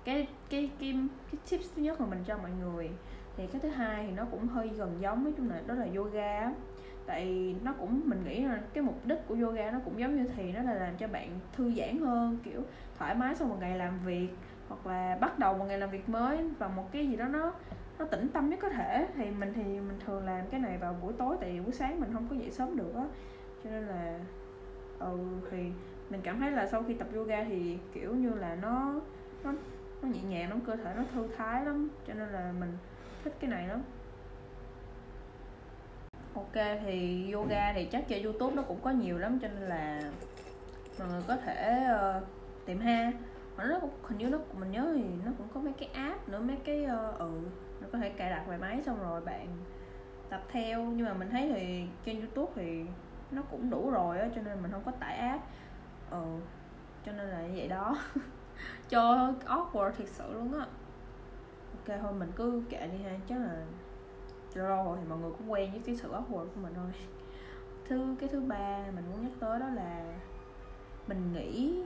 cái 0.05 0.29
cái 0.51 0.71
cái 0.79 0.99
cái 1.31 1.41
tips 1.51 1.75
thứ 1.77 1.83
nhất 1.83 2.01
mà 2.01 2.07
mình 2.07 2.25
cho 2.27 2.39
mọi 2.39 2.51
người. 2.61 2.91
Thì 3.37 3.47
cái 3.47 3.61
thứ 3.61 3.69
hai 3.69 4.07
thì 4.07 4.13
nó 4.13 4.25
cũng 4.31 4.49
hơi 4.49 4.69
gần 4.69 4.97
giống, 5.01 5.25
nói 5.25 5.33
chung 5.37 5.51
là 5.51 5.63
đó 5.67 5.75
là 5.75 5.87
yoga 5.97 6.53
tại 7.07 7.57
nó 7.63 7.73
cũng, 7.73 8.01
mình 8.05 8.25
nghĩ 8.25 8.45
là 8.45 8.61
cái 8.75 8.85
mục 8.85 9.07
đích 9.07 9.19
của 9.29 9.37
yoga 9.41 9.71
nó 9.71 9.79
cũng 9.85 9.99
giống 10.01 10.17
như 10.17 10.31
thì, 10.37 10.53
nó 10.53 10.63
là 10.63 10.75
làm 10.75 10.97
cho 10.97 11.09
bạn 11.09 11.29
thư 11.53 11.73
giãn 11.73 11.99
hơn, 11.99 12.39
kiểu, 12.45 12.63
thoải 12.99 13.15
mái 13.15 13.35
sau 13.35 13.49
một 13.49 13.57
ngày 13.61 13.79
làm 13.79 13.99
việc, 14.05 14.29
hoặc 14.69 14.87
là 14.87 15.19
bắt 15.21 15.39
đầu 15.39 15.59
một 15.59 15.65
ngày 15.65 15.79
làm 15.79 15.91
việc 15.91 16.09
mới 16.09 16.51
và 16.59 16.69
một 16.69 16.93
cái 16.93 17.09
gì 17.09 17.17
đó 17.17 17.25
nó 17.29 17.53
nó 17.99 18.05
tĩnh 18.05 18.29
tâm 18.29 18.51
nhất 18.51 18.59
có 18.63 18.69
thể. 18.69 19.07
Thì 19.15 19.31
mình 19.31 19.53
thì 19.55 19.63
mình 19.63 19.99
thường 20.07 20.25
làm 20.25 20.47
cái 20.51 20.61
này 20.61 20.79
vào 20.79 20.97
buổi 21.03 21.13
tối, 21.13 21.37
tại 21.41 21.53
vì 21.53 21.61
buổi 21.61 21.73
sáng 21.73 22.01
mình 22.01 22.13
không 22.13 22.27
có 22.31 22.37
dậy 22.37 22.51
sớm 22.51 22.77
được 22.77 22.95
á. 22.95 23.05
Cho 23.65 23.71
nên 23.71 23.87
là 23.87 24.21
ừ 24.99 25.19
thì 25.51 25.73
mình 26.11 26.21
cảm 26.23 26.41
thấy 26.41 26.51
là 26.51 26.67
sau 26.67 26.83
khi 26.83 26.95
tập 26.95 27.09
yoga 27.15 27.45
thì 27.45 27.79
kiểu 27.95 28.15
như 28.15 28.31
là 28.31 28.55
nó 28.63 29.01
nó 29.45 29.53
nó 30.03 30.09
nhẹ 30.09 30.23
nhàng 30.23 30.51
lắm 30.51 30.61
cơ 30.67 30.77
thể 30.77 30.93
nó 30.97 31.03
thư 31.15 31.29
thái 31.37 31.65
lắm 31.65 31.89
cho 32.07 32.15
nên 32.15 32.29
là 32.29 32.53
mình 32.61 32.73
thích 33.25 33.35
cái 33.41 33.51
này 33.51 33.69
lắm. 33.69 33.83
Ok 36.35 36.55
thì 36.83 37.31
yoga 37.33 37.73
thì 37.73 37.85
chắc 37.85 38.05
trên 38.09 38.23
youtube 38.23 38.55
nó 38.55 38.63
cũng 38.63 38.81
có 38.83 38.91
nhiều 38.91 39.19
lắm 39.19 39.39
cho 39.43 39.49
nên 39.49 39.63
là 39.63 40.01
mọi 40.99 41.09
người 41.09 41.23
có 41.29 41.37
thể 41.37 41.87
uh, 42.19 42.23
tìm 42.67 42.81
ha. 42.81 43.13
Mà 43.57 43.65
nó 43.65 43.79
cũng 43.81 43.91
hình 44.03 44.19
như 44.19 44.29
nó 44.29 44.39
mình 44.59 44.71
nhớ 44.71 44.93
thì 44.95 45.05
nó 45.25 45.33
cũng 45.39 45.49
có 45.55 45.61
mấy 45.61 45.73
cái 45.73 45.89
app 45.95 46.29
nữa 46.29 46.41
mấy 46.41 46.57
cái 46.65 46.85
uh, 46.85 47.19
ừ 47.19 47.31
nó 47.81 47.89
có 47.93 47.99
thể 47.99 48.09
cài 48.09 48.31
đặt 48.31 48.45
về 48.49 48.57
máy 48.57 48.83
xong 48.87 49.03
rồi 49.03 49.21
bạn 49.21 49.49
tập 50.29 50.43
theo. 50.49 50.83
Nhưng 50.83 51.07
mà 51.07 51.15
mình 51.15 51.31
thấy 51.31 51.53
thì 51.55 51.85
trên 52.05 52.21
youtube 52.21 52.53
thì 52.55 52.85
nó 53.31 53.43
cũng 53.43 53.71
đủ 53.71 53.91
rồi 53.91 54.19
á 54.19 54.29
cho 54.35 54.43
nên 54.43 54.63
mình 54.63 54.73
không 54.73 54.83
có 54.85 54.91
tải 54.91 55.17
app 55.17 55.45
ừ 56.11 56.41
cho 57.07 57.13
nên 57.13 57.29
là 57.29 57.43
như 57.43 57.53
vậy 57.57 57.69
đó. 57.69 57.97
Cho 58.89 59.33
awkward 59.47 59.91
thiệt 59.91 60.09
sự 60.09 60.33
luôn 60.33 60.59
á. 60.59 60.67
Ok 61.73 61.99
thôi 62.03 62.13
mình 62.13 62.33
cứ 62.37 62.63
kệ 62.71 62.87
đi 62.87 63.03
ha 63.05 63.11
chắc 63.29 63.39
là 63.39 63.65
lâu 64.55 64.85
rồi 64.85 64.99
thì 65.01 65.09
mọi 65.09 65.19
người 65.19 65.31
cũng 65.39 65.53
quen 65.53 65.71
với 65.71 65.81
cái 65.87 65.97
sự 65.97 66.13
awkward 66.13 66.47
của 66.47 66.61
mình 66.63 66.73
thôi. 66.75 66.91
Thứ 67.89 68.17
cái 68.21 68.29
thứ 68.29 68.41
ba 68.41 68.85
mình 68.95 69.05
muốn 69.11 69.23
nhắc 69.23 69.33
tới 69.41 69.61
đó 69.61 69.69
là 69.69 70.15
mình 71.07 71.33
nghĩ 71.33 71.83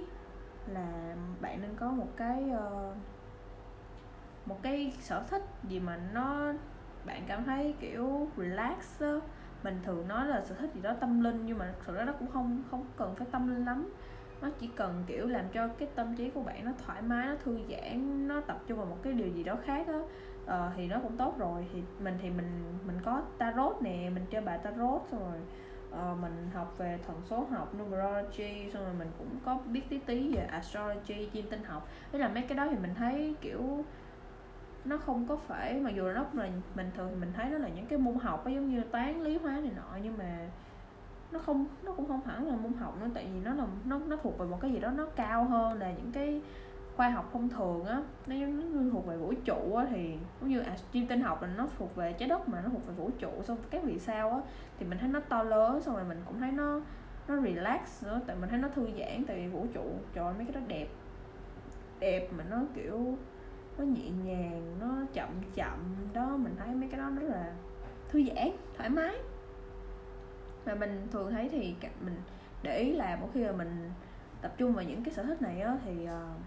là 0.67 1.17
bạn 1.41 1.61
nên 1.63 1.75
có 1.77 1.91
một 1.91 2.09
cái 2.17 2.45
uh, 2.55 2.97
một 4.47 4.59
cái 4.63 4.93
sở 5.01 5.25
thích 5.31 5.43
gì 5.69 5.81
mà 5.81 5.99
nó 6.13 6.53
bạn 7.05 7.25
cảm 7.27 7.45
thấy 7.45 7.75
kiểu 7.81 8.29
relax 8.37 9.03
mình 9.63 9.81
thường 9.85 10.09
nói 10.09 10.27
là 10.27 10.45
sở 10.45 10.55
thích 10.55 10.71
gì 10.75 10.81
đó 10.81 10.95
tâm 11.01 11.21
linh 11.21 11.47
nhưng 11.47 11.59
mà 11.59 11.73
thực 11.87 11.97
ra 11.97 12.05
nó 12.05 12.13
cũng 12.13 12.31
không 12.31 12.63
không 12.71 12.87
cần 12.97 13.15
phải 13.15 13.27
tâm 13.31 13.49
linh 13.49 13.65
lắm 13.65 13.93
nó 14.43 14.49
chỉ 14.61 14.71
cần 14.77 15.05
kiểu 15.07 15.27
làm 15.27 15.45
cho 15.53 15.69
cái 15.69 15.89
tâm 15.95 16.17
trí 16.17 16.31
của 16.31 16.43
bạn 16.43 16.65
nó 16.65 16.73
thoải 16.87 17.03
mái 17.03 17.27
nó 17.27 17.35
thư 17.45 17.59
giãn 17.71 18.29
nó 18.29 18.41
tập 18.41 18.63
trung 18.67 18.79
vào 18.79 18.87
một 18.87 18.97
cái 19.03 19.13
điều 19.13 19.29
gì 19.29 19.45
đó 19.45 19.57
khác 19.65 19.87
á 19.89 20.01
uh, 20.45 20.73
thì 20.77 20.87
nó 20.87 20.99
cũng 21.03 21.17
tốt 21.17 21.39
rồi. 21.39 21.67
Thì 21.73 21.83
mình 22.01 22.19
thì 22.23 22.31
mình 22.31 22.79
mình 22.87 22.99
có 23.05 23.23
tarot 23.39 23.83
nè 23.83 24.11
mình 24.15 24.25
chơi 24.31 24.41
bài 24.41 24.59
tarot 24.59 25.03
xong 25.11 25.21
rồi 25.21 25.41
uh, 25.91 26.19
mình 26.19 26.51
học 26.55 26.75
về 26.79 26.99
thần 27.07 27.17
số 27.31 27.47
học 27.51 27.75
numerology 27.79 28.71
xong 28.71 28.85
rồi 28.85 28.95
mình 28.99 29.09
cũng 29.19 29.29
có 29.45 29.59
biết 29.67 29.83
tí 29.89 29.99
tí 29.99 30.35
về 30.35 30.43
astrology 30.43 31.29
chiêm 31.33 31.47
tinh 31.51 31.65
học. 31.65 31.89
Tức 32.13 32.19
là 32.19 32.29
mấy 32.29 32.43
cái 32.43 32.57
đó 32.57 32.67
thì 32.71 32.77
mình 32.77 32.95
thấy 32.95 33.35
kiểu 33.41 33.85
nó 34.85 34.97
không 34.97 35.27
có 35.29 35.37
phải 35.37 35.81
mặc 35.81 35.91
dù 35.91 36.07
là 36.07 36.13
nó 36.13 36.25
là 36.33 36.51
mình 36.75 36.91
thường 36.97 37.09
thì 37.11 37.17
mình 37.17 37.33
thấy 37.37 37.51
nó 37.51 37.59
là 37.59 37.69
những 37.69 37.87
cái 37.87 37.99
môn 37.99 38.15
học 38.15 38.45
giống 38.47 38.71
như 38.71 38.81
toán 38.81 39.23
lý 39.23 39.37
hóa 39.37 39.53
này 39.53 39.71
nọ 39.77 39.99
nhưng 40.03 40.19
mà 40.19 40.49
nó 41.33 41.39
không 41.39 41.67
nó 41.83 41.93
cũng 41.93 42.09
không 42.09 42.21
hẳn 42.27 42.49
là 42.49 42.57
môn 42.57 42.73
học 42.73 43.01
nữa 43.01 43.07
tại 43.15 43.27
vì 43.35 43.41
nó 43.41 43.55
là 43.55 43.67
nó 43.85 43.99
nó 43.99 44.17
thuộc 44.17 44.39
về 44.39 44.47
một 44.47 44.59
cái 44.61 44.73
gì 44.73 44.79
đó 44.79 44.91
nó 44.91 45.07
cao 45.17 45.45
hơn 45.45 45.79
là 45.79 45.93
những 45.93 46.13
cái 46.13 46.41
khoa 46.97 47.09
học 47.09 47.31
thông 47.33 47.49
thường 47.49 47.85
á. 47.85 48.03
Nó, 48.27 48.35
nó 48.37 48.91
thuộc 48.93 49.07
về 49.07 49.17
vũ 49.17 49.33
trụ 49.45 49.75
á 49.75 49.87
thì 49.91 50.17
cũng 50.41 50.49
như 50.49 50.61
à, 50.61 50.77
chim 50.93 51.07
tinh 51.07 51.21
học 51.21 51.43
là 51.43 51.49
nó 51.57 51.67
thuộc 51.79 51.97
về 51.97 52.13
trái 52.13 52.29
đất 52.29 52.49
mà 52.49 52.61
nó 52.61 52.69
thuộc 52.69 52.87
về 52.87 52.95
vũ 52.95 53.11
trụ 53.19 53.43
xong 53.43 53.59
các 53.71 53.83
vì 53.85 53.99
sao 53.99 54.31
á 54.31 54.41
thì 54.79 54.87
mình 54.87 54.99
thấy 54.99 55.09
nó 55.09 55.21
to 55.21 55.43
lớn 55.43 55.81
xong 55.81 55.95
rồi 55.95 56.05
mình 56.05 56.23
cũng 56.27 56.41
thấy 56.41 56.53
nó 56.53 56.81
nó 57.29 57.41
relax 57.41 58.05
nữa 58.05 58.21
tại 58.27 58.37
mình 58.41 58.51
thấy 58.51 58.59
nó 58.59 58.69
thư 58.69 58.89
giãn 58.99 59.25
tại 59.27 59.37
vì 59.37 59.49
vũ 59.49 59.67
trụ 59.75 59.85
trời 60.15 60.35
mấy 60.35 60.45
cái 60.45 60.55
đó 60.55 60.61
đẹp 60.69 60.87
đẹp 62.01 62.29
mà 62.37 62.45
nó 62.51 62.63
kiểu 62.75 63.17
nó 63.79 63.85
nhẹ 63.85 64.11
nhàng 64.25 64.77
nó 64.81 65.07
chậm 65.13 65.29
chậm 65.55 65.79
đó 66.13 66.37
mình 66.37 66.55
thấy 66.59 66.75
mấy 66.75 66.89
cái 66.89 67.01
đó 67.01 67.11
rất 67.21 67.29
là 67.29 67.53
thư 68.09 68.23
giãn 68.25 68.51
thoải 68.77 68.91
mái 68.91 69.15
mà 70.67 70.75
mình 70.75 71.09
thường 71.13 71.31
thấy 71.31 71.49
thì 71.49 71.75
mình 72.05 72.17
để 72.63 72.79
ý 72.79 72.93
là 72.93 73.19
mỗi 73.21 73.31
khi 73.35 73.45
mà 73.45 73.53
mình 73.53 73.91
tập 74.41 74.53
trung 74.57 74.73
vào 74.73 74.85
những 74.85 75.05
cái 75.05 75.15
sở 75.15 75.23
thích 75.23 75.43
này 75.43 75.61
á 75.61 75.79
thì 75.85 75.93
uh, 75.93 76.41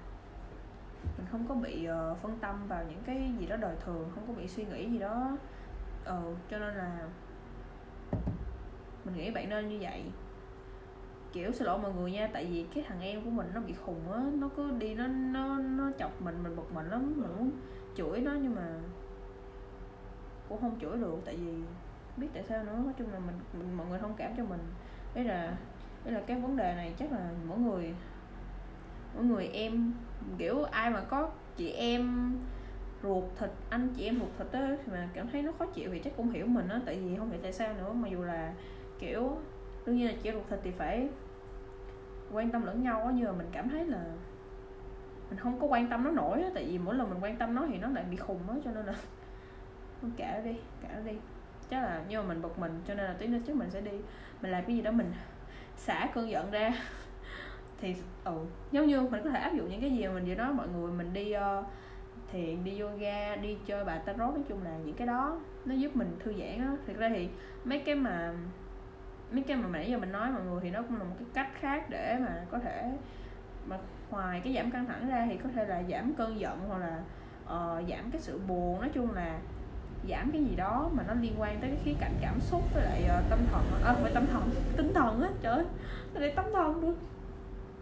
mình 1.17 1.27
không 1.31 1.45
có 1.47 1.55
bị 1.55 1.87
uh, 1.89 2.17
phân 2.17 2.37
tâm 2.41 2.67
vào 2.67 2.83
những 2.89 3.01
cái 3.05 3.31
gì 3.39 3.45
đó 3.45 3.55
đời 3.55 3.75
thường 3.85 4.09
không 4.15 4.23
có 4.27 4.33
bị 4.33 4.47
suy 4.47 4.65
nghĩ 4.65 4.89
gì 4.89 4.99
đó. 4.99 5.37
Ừ 6.05 6.19
uh, 6.31 6.37
cho 6.49 6.59
nên 6.59 6.75
là 6.75 7.07
mình 9.05 9.15
nghĩ 9.15 9.31
bạn 9.31 9.49
nên 9.49 9.69
như 9.69 9.77
vậy. 9.81 10.03
Kiểu 11.33 11.51
xin 11.51 11.67
lỗi 11.67 11.79
mọi 11.79 11.93
người 11.93 12.11
nha 12.11 12.29
tại 12.33 12.45
vì 12.45 12.65
cái 12.75 12.83
thằng 12.87 13.01
em 13.01 13.23
của 13.23 13.29
mình 13.29 13.47
nó 13.53 13.61
bị 13.61 13.73
khùng 13.73 14.11
á 14.11 14.19
nó 14.33 14.49
cứ 14.55 14.71
đi 14.71 14.93
nó 14.93 15.07
nó 15.07 15.57
nó 15.57 15.91
chọc 15.99 16.21
mình 16.21 16.43
mình 16.43 16.55
bực 16.55 16.73
mình 16.73 16.89
lắm 16.89 17.13
mình 17.21 17.37
muốn 17.37 17.51
chửi 17.95 18.19
nó 18.19 18.31
nhưng 18.41 18.55
mà 18.55 18.79
cũng 20.49 20.61
không 20.61 20.79
chửi 20.81 20.97
được 20.97 21.21
tại 21.25 21.35
vì 21.35 21.53
biết 22.17 22.27
tại 22.33 22.43
sao 22.43 22.63
nữa. 22.63 22.79
Nói 22.83 22.93
chung 22.97 23.13
là 23.13 23.19
mình, 23.19 23.35
mình 23.53 23.77
mọi 23.77 23.87
người 23.87 23.99
thông 23.99 24.13
cảm 24.17 24.31
cho 24.37 24.43
mình. 24.43 24.59
Đấy 25.13 25.23
là 25.23 25.57
đấy 26.05 26.13
là 26.13 26.21
cái 26.27 26.39
vấn 26.39 26.57
đề 26.57 26.73
này. 26.75 26.93
Chắc 26.99 27.11
là 27.11 27.29
mỗi 27.47 27.57
người 27.59 27.95
mỗi 29.15 29.25
người 29.25 29.47
em 29.47 29.93
kiểu 30.37 30.63
ai 30.63 30.89
mà 30.89 31.01
có 31.01 31.29
chị 31.55 31.71
em 31.71 32.33
ruột 33.03 33.23
thịt 33.39 33.49
anh 33.69 33.89
chị 33.97 34.05
em 34.05 34.19
ruột 34.19 34.29
thịt 34.37 34.61
á 34.61 34.77
mà 34.91 35.09
cảm 35.13 35.27
thấy 35.27 35.41
nó 35.41 35.51
khó 35.59 35.65
chịu 35.65 35.89
thì 35.93 35.99
chắc 35.99 36.13
cũng 36.17 36.29
hiểu 36.29 36.47
mình 36.47 36.67
á. 36.67 36.81
Tại 36.85 36.99
vì 36.99 37.15
không 37.17 37.31
hiểu 37.31 37.39
tại 37.43 37.53
sao 37.53 37.73
nữa. 37.73 37.93
Mà 37.93 38.07
dù 38.07 38.23
là 38.23 38.53
kiểu 38.99 39.37
đương 39.85 39.97
nhiên 39.97 40.07
là 40.07 40.13
chị 40.23 40.29
em 40.29 40.35
ruột 40.35 40.49
thịt 40.49 40.59
thì 40.63 40.71
phải 40.71 41.09
quan 42.31 42.51
tâm 42.51 42.65
lẫn 42.65 42.83
nhau 42.83 42.99
á. 42.99 43.11
Nhưng 43.15 43.25
mà 43.25 43.31
mình 43.31 43.49
cảm 43.51 43.69
thấy 43.69 43.85
là 43.85 44.05
mình 45.29 45.39
không 45.39 45.59
có 45.59 45.67
quan 45.67 45.89
tâm 45.89 46.03
nó 46.03 46.11
nổi 46.11 46.41
á. 46.41 46.49
Tại 46.53 46.65
vì 46.65 46.77
mỗi 46.77 46.95
lần 46.95 47.09
mình 47.09 47.23
quan 47.23 47.37
tâm 47.37 47.55
nó 47.55 47.65
thì 47.69 47.77
nó 47.77 47.87
lại 47.87 48.03
bị 48.11 48.17
khùng 48.17 48.49
á 48.49 48.55
cho 48.63 48.71
nên 48.71 48.85
là 48.85 48.93
cả 50.17 50.41
đi 50.45 50.55
cả 50.81 50.99
đi 51.05 51.13
chắc 51.73 51.83
là 51.83 52.01
nhưng 52.09 52.21
mà 52.21 52.27
mình 52.27 52.41
bực 52.41 52.59
mình 52.59 52.81
cho 52.87 52.93
nên 52.93 53.05
là 53.05 53.13
tí 53.19 53.27
nữa 53.27 53.37
trước 53.47 53.55
mình 53.55 53.69
sẽ 53.69 53.81
đi. 53.81 53.91
Mình 54.41 54.51
làm 54.51 54.65
cái 54.65 54.75
gì 54.75 54.81
đó 54.81 54.91
mình 54.91 55.13
xả 55.75 56.09
cơn 56.13 56.29
giận 56.29 56.51
ra. 56.51 56.73
Thì 57.81 57.95
ừ 58.23 58.45
giống 58.71 58.87
như 58.87 59.01
mình 59.01 59.23
có 59.23 59.29
thể 59.29 59.39
áp 59.39 59.53
dụng 59.53 59.69
những 59.69 59.81
cái 59.81 59.91
gì 59.91 60.07
mà 60.07 60.13
mình 60.13 60.25
vừa 60.25 60.35
nói 60.35 60.53
mọi 60.53 60.67
người 60.67 60.91
mình 60.91 61.13
đi 61.13 61.35
uh, 61.37 61.65
thiền 62.31 62.63
đi 62.63 62.79
yoga 62.79 63.35
đi 63.35 63.57
chơi 63.65 63.85
bài 63.85 63.99
tarot 64.05 64.33
nói 64.33 64.43
chung 64.49 64.63
là 64.63 64.77
những 64.85 64.95
cái 64.95 65.07
đó 65.07 65.39
nó 65.65 65.75
giúp 65.75 65.95
mình 65.95 66.15
thư 66.19 66.33
giãn 66.33 66.59
á. 66.59 66.71
Thực 66.87 66.97
ra 66.97 67.09
thì 67.09 67.29
mấy 67.63 67.79
cái 67.79 67.95
mà 67.95 68.33
mấy 69.31 69.43
cái 69.43 69.57
mà 69.57 69.67
nãy 69.67 69.91
giờ 69.91 69.97
mình 69.97 70.11
nói 70.11 70.31
mọi 70.31 70.41
người 70.43 70.59
thì 70.63 70.71
nó 70.71 70.81
cũng 70.81 70.97
là 70.97 71.03
một 71.03 71.15
cái 71.19 71.27
cách 71.33 71.49
khác 71.59 71.89
để 71.89 72.17
mà 72.19 72.45
có 72.51 72.59
thể 72.59 72.91
mà 73.65 73.77
ngoài 74.09 74.41
cái 74.43 74.53
giảm 74.53 74.71
căng 74.71 74.85
thẳng 74.85 75.09
ra 75.09 75.27
thì 75.29 75.37
có 75.37 75.49
thể 75.55 75.65
là 75.65 75.83
giảm 75.89 76.13
cơn 76.13 76.39
giận 76.39 76.59
hoặc 76.67 76.77
là 76.77 77.01
uh, 77.43 77.89
giảm 77.89 78.11
cái 78.11 78.21
sự 78.21 78.39
buồn. 78.47 78.79
Nói 78.79 78.89
chung 78.93 79.11
là 79.11 79.39
giảm 80.09 80.31
cái 80.31 80.43
gì 80.43 80.55
đó 80.55 80.89
mà 80.93 81.03
nó 81.07 81.13
liên 81.13 81.33
quan 81.37 81.59
tới 81.61 81.69
cái 81.69 81.79
khía 81.83 81.93
cạnh 81.99 82.13
cảm 82.21 82.39
xúc 82.39 82.61
với 82.73 82.83
lại 82.83 83.03
uh, 83.03 83.29
tâm 83.29 83.39
thần 83.51 83.63
à 83.83 83.95
phải 84.01 84.11
tâm 84.13 84.25
thần 84.27 84.49
tinh 84.77 84.93
thần 84.93 85.21
á. 85.21 85.29
Trời 85.41 85.53
ơi 85.53 85.65
để 86.13 86.33
tâm 86.35 86.45
thần 86.53 86.81
luôn. 86.81 86.95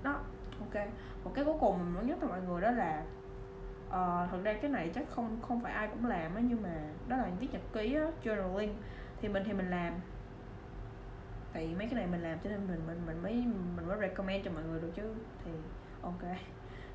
đó 0.03 0.19
ok. 0.60 0.88
Một 1.23 1.31
cái 1.34 1.45
cuối 1.45 1.55
cùng 1.60 1.77
mình 1.77 1.93
muốn 1.93 2.07
nhắc 2.07 2.17
cho 2.21 2.27
mọi 2.27 2.41
người 2.41 2.62
đó 2.62 2.71
là 2.71 3.03
uh, 3.88 4.31
thật 4.31 4.38
ra 4.43 4.53
cái 4.53 4.71
này 4.71 4.91
chắc 4.95 5.05
không 5.10 5.41
không 5.41 5.62
phải 5.62 5.73
ai 5.73 5.88
cũng 5.88 6.05
làm 6.05 6.36
á 6.36 6.41
nhưng 6.43 6.62
mà 6.62 6.69
đó 7.07 7.17
là 7.17 7.27
viết 7.39 7.47
nhật 7.51 7.62
ký 7.73 7.95
á 7.95 8.07
journaling. 8.23 8.73
Thì 9.21 9.27
mình 9.27 9.43
thì 9.45 9.53
mình 9.53 9.69
làm. 9.69 9.93
Tại 11.53 11.67
vì 11.67 11.75
mấy 11.75 11.88
cái 11.88 11.95
này 11.95 12.07
mình 12.07 12.21
làm 12.21 12.39
cho 12.43 12.49
nên 12.49 12.67
mình 12.67 12.81
mình 12.88 13.01
mình 13.05 13.23
mới 13.23 13.34
mình 13.75 13.88
mới 13.88 13.97
recommend 13.99 14.45
cho 14.45 14.51
mọi 14.51 14.63
người 14.63 14.81
được 14.81 14.91
chứ. 14.95 15.13
Thì 15.45 15.51
ok. 16.01 16.38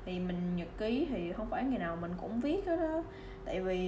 Thì 0.05 0.19
mình 0.19 0.55
nhật 0.55 0.67
ký 0.77 1.07
thì 1.09 1.33
không 1.33 1.49
phải 1.49 1.63
ngày 1.63 1.79
nào 1.79 1.95
mình 1.95 2.11
cũng 2.21 2.39
viết 2.39 2.65
hết 2.65 2.77
đó 2.77 3.03
tại 3.47 3.61
vì 3.61 3.79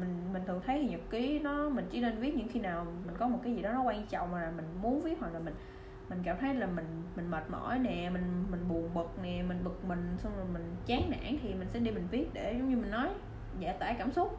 mình 0.00 0.32
mình 0.32 0.42
thường 0.46 0.60
thấy 0.66 0.78
thì 0.82 0.88
nhật 0.88 1.00
ký 1.10 1.38
nó, 1.38 1.68
mình 1.68 1.86
chỉ 1.90 2.00
nên 2.00 2.18
viết 2.18 2.36
những 2.36 2.48
khi 2.48 2.60
nào 2.60 2.86
mình 3.06 3.16
có 3.18 3.28
một 3.28 3.38
cái 3.44 3.54
gì 3.54 3.62
đó 3.62 3.72
nó 3.72 3.82
quan 3.82 4.06
trọng 4.06 4.30
mà 4.32 4.42
là 4.42 4.50
mình 4.50 4.66
muốn 4.82 5.00
viết 5.00 5.14
hoặc 5.20 5.32
là 5.34 5.38
mình 5.38 5.54
mình 6.08 6.18
cảm 6.24 6.36
thấy 6.40 6.54
là 6.54 6.66
mình 6.66 7.02
mình 7.16 7.30
mệt 7.30 7.50
mỏi 7.50 7.78
nè, 7.78 8.10
mình 8.12 8.44
mình 8.50 8.68
buồn 8.68 8.94
bực 8.94 9.18
nè, 9.22 9.42
mình 9.48 9.64
bực 9.64 9.84
mình, 9.84 10.14
xong 10.18 10.32
rồi 10.36 10.46
mình 10.52 10.76
chán 10.86 11.10
nản 11.10 11.36
thì 11.42 11.54
mình 11.54 11.68
sẽ 11.68 11.78
đi 11.78 11.90
mình 11.90 12.08
viết 12.10 12.26
để 12.32 12.54
giống 12.58 12.68
như 12.68 12.76
mình 12.76 12.90
nói, 12.90 13.08
giải 13.58 13.76
tỏa 13.80 13.92
cảm 13.92 14.12
xúc. 14.12 14.38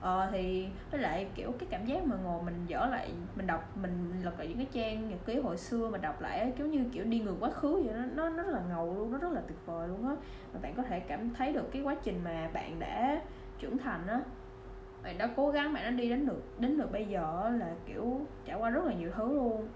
Ờ 0.00 0.28
thì 0.32 0.68
với 0.90 1.00
lại, 1.00 1.26
kiểu, 1.34 1.52
cái 1.58 1.68
cảm 1.70 1.86
giác 1.86 2.06
mà 2.06 2.16
ngồi 2.16 2.42
mình 2.42 2.64
dở 2.66 2.86
lại, 2.90 3.10
mình 3.36 3.46
đọc, 3.46 3.76
mình 3.76 4.12
lật 4.22 4.38
lại 4.38 4.48
những 4.48 4.56
cái 4.56 4.66
trang 4.72 5.08
nhật 5.08 5.18
ký 5.26 5.40
hồi 5.40 5.56
xưa 5.56 5.88
mà 5.88 5.98
đọc 5.98 6.20
lại 6.20 6.52
kiểu 6.58 6.66
như 6.66 6.84
kiểu 6.92 7.04
đi 7.04 7.20
ngược 7.20 7.36
quá 7.40 7.50
khứ 7.50 7.82
vậy 7.84 7.94
đó, 7.94 8.02
nó 8.14 8.28
nó 8.28 8.42
rất 8.42 8.52
là 8.52 8.60
ngầu 8.68 8.94
luôn, 8.94 9.12
nó 9.12 9.18
rất 9.18 9.32
là 9.32 9.40
tuyệt 9.48 9.58
vời 9.66 9.88
luôn 9.88 10.08
á. 10.08 10.16
Và 10.52 10.60
bạn 10.62 10.74
có 10.76 10.82
thể 10.82 11.00
cảm 11.00 11.30
thấy 11.34 11.52
được 11.52 11.72
cái 11.72 11.82
quá 11.82 11.96
trình 12.02 12.24
mà 12.24 12.50
bạn 12.52 12.78
đã 12.78 13.20
trưởng 13.58 13.78
thành 13.78 14.06
á 14.06 14.20
bạn 15.02 15.18
đã 15.18 15.30
cố 15.36 15.50
gắng 15.50 15.72
bạn 15.72 15.84
đã 15.84 15.90
đi 15.90 16.08
đến 16.08 16.26
được 16.26 16.42
đến 16.58 16.78
được 16.78 16.92
bây 16.92 17.04
giờ 17.04 17.50
là, 17.58 17.74
kiểu, 17.86 18.20
trải 18.44 18.56
qua 18.58 18.70
rất 18.70 18.84
là 18.84 18.94
nhiều 18.94 19.10
thứ 19.14 19.34
luôn. 19.34 19.68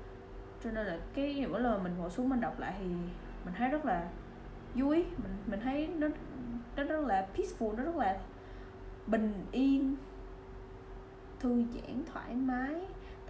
Cho 0.65 0.71
nên 0.71 0.87
là 0.87 0.99
cái 1.15 1.47
mỗi 1.51 1.61
lần 1.61 1.83
mình 1.83 1.95
ngồi 1.99 2.11
xuống 2.11 2.29
mình 2.29 2.41
đọc 2.41 2.61
lại 2.61 2.75
thì 2.79 2.87
mình 3.45 3.55
thấy 3.59 3.69
rất 3.69 3.85
là 3.85 4.09
vui, 4.75 5.05
mình 5.23 5.33
mình 5.47 5.61
thấy 5.61 5.89
nó 5.89 6.09
nó 6.77 6.85
rất 6.85 7.01
là 7.01 7.29
peaceful, 7.35 7.77
nó 7.77 7.83
rất 7.83 7.97
là 7.97 8.19
bình 9.07 9.33
yên, 9.53 9.97
thư 11.41 11.65
giãn, 11.75 12.03
thoải 12.13 12.35
mái, 12.35 12.81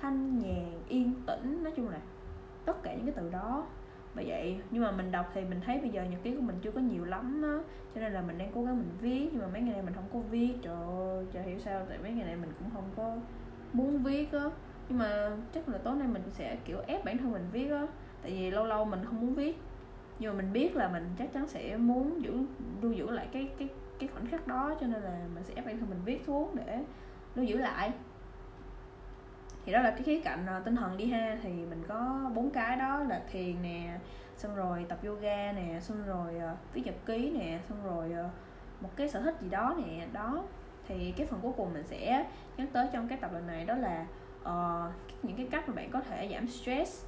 thanh 0.01 0.38
nhàn, 0.38 0.81
yên 0.88 1.15
tĩnh. 1.27 1.65
Nói 1.65 1.73
chung 1.77 1.88
là 1.88 1.99
tất 2.65 2.83
cả 2.83 2.95
những 2.95 3.07
cái 3.07 3.15
từ 3.17 3.31
đó 3.31 3.67
bởi 4.14 4.25
vậy, 4.29 4.61
nhưng 4.70 4.83
mà 4.83 4.90
mình 4.92 5.12
đọc 5.12 5.31
thì 5.35 5.44
mình 5.44 5.61
thấy 5.61 5.79
bây 5.79 5.90
giờ 5.90 6.05
nhật 6.05 6.22
ký 6.22 6.35
của 6.35 6.42
mình 6.42 6.57
chưa 6.62 6.70
có 6.70 6.81
nhiều 6.81 7.05
lắm 7.05 7.42
á. 7.42 7.59
Cho 7.94 8.01
nên 8.01 8.12
là 8.12 8.22
mình 8.22 8.38
đang 8.38 8.53
cố 8.55 8.64
gắng 8.64 8.77
mình 8.77 8.90
viết, 9.01 9.29
nhưng 9.33 9.42
mà 9.42 9.48
mấy 9.53 9.62
ngày 9.62 9.72
này 9.72 9.83
mình 9.83 9.94
không 9.94 10.09
có 10.12 10.18
viết. 10.18 10.55
Trời 10.62 10.77
ơi, 10.77 11.27
chả 11.33 11.42
hiểu 11.42 11.59
sao, 11.59 11.87
tại 11.88 11.98
mấy 12.03 12.12
ngày 12.12 12.27
này 12.27 12.37
mình 12.37 12.53
cũng 12.59 12.70
không 12.75 12.85
có 12.96 13.16
muốn 13.72 14.03
viết 14.03 14.33
á. 14.33 14.44
Nhưng 14.88 14.98
mà 14.98 15.31
chắc 15.55 15.68
là 15.68 15.79
tối 15.79 15.96
nay 15.96 16.09
mình 16.09 16.22
sẽ, 16.31 16.57
kiểu, 16.64 16.79
ép 16.87 17.05
bản 17.05 17.18
thân 17.18 17.33
mình 17.33 17.46
viết 17.53 17.70
á. 17.70 17.87
Tại 18.22 18.31
vì 18.31 18.51
lâu 18.51 18.66
lâu 18.66 18.85
mình 18.85 19.05
không 19.05 19.20
muốn 19.20 19.35
viết. 19.35 19.57
Nhưng 20.18 20.33
mà 20.33 20.42
mình 20.42 20.53
biết 20.53 20.77
là 20.77 20.88
mình 20.88 21.05
chắc 21.18 21.33
chắn 21.33 21.48
sẽ 21.48 21.77
muốn 21.77 22.22
giữ, 22.22 22.38
lưu 22.83 22.92
giữ 22.92 23.11
lại 23.11 23.29
cái 23.33 23.48
cái 23.59 23.68
cái 23.98 24.09
khoảnh 24.09 24.27
khắc 24.27 24.46
đó. 24.46 24.75
Cho 24.81 24.87
nên 24.87 25.03
là 25.03 25.27
mình 25.35 25.44
sẽ 25.44 25.55
ép 25.55 25.66
bản 25.66 25.79
thân 25.79 25.90
mình 25.90 26.01
viết 26.05 26.22
xuống 26.27 26.57
để 26.57 26.85
lưu 27.35 27.44
giữ 27.44 27.57
lại 27.57 27.92
thì 29.64 29.72
đó 29.72 29.83
là 29.83 29.90
cái 29.90 30.03
khía 30.03 30.20
cạnh 30.20 30.46
à, 30.46 30.61
tinh 30.64 30.77
thần 30.77 30.96
đi 30.96 31.07
ha. 31.07 31.38
Thì 31.42 31.51
mình 31.51 31.85
có 31.88 32.31
bốn 32.35 32.51
cái 32.51 32.77
đó 32.77 33.03
là 33.09 33.22
thiền 33.33 33.62
nè 33.62 33.98
xong 34.37 34.57
rồi 34.57 34.87
tập 34.88 34.98
yoga 35.05 35.53
nè 35.53 35.81
xong 35.81 36.07
rồi 36.07 36.38
à, 36.38 36.57
viết 36.72 36.83
nhật 36.85 36.94
ký 37.07 37.31
nè 37.31 37.59
xong 37.68 37.79
rồi 37.85 38.12
à, 38.12 38.31
một 38.81 38.90
cái 38.96 39.09
sở 39.09 39.20
thích 39.20 39.35
gì 39.40 39.48
đó 39.48 39.77
nè. 39.79 40.07
Đó 40.12 40.44
thì 40.88 41.12
cái 41.16 41.27
phần 41.27 41.40
cuối 41.42 41.53
cùng 41.57 41.72
mình 41.72 41.87
sẽ 41.87 42.27
nhắc 42.57 42.68
tới 42.72 42.87
trong 42.92 43.09
cái 43.09 43.18
tập 43.18 43.31
lần 43.33 43.46
này 43.46 43.64
đó 43.64 43.75
là 43.75 44.07
uh, 44.42 44.92
những 45.22 45.37
cái 45.37 45.48
cách 45.51 45.68
mà 45.68 45.75
bạn 45.75 45.90
có 45.90 46.01
thể 46.01 46.29
giảm 46.33 46.48
stress. 46.48 47.07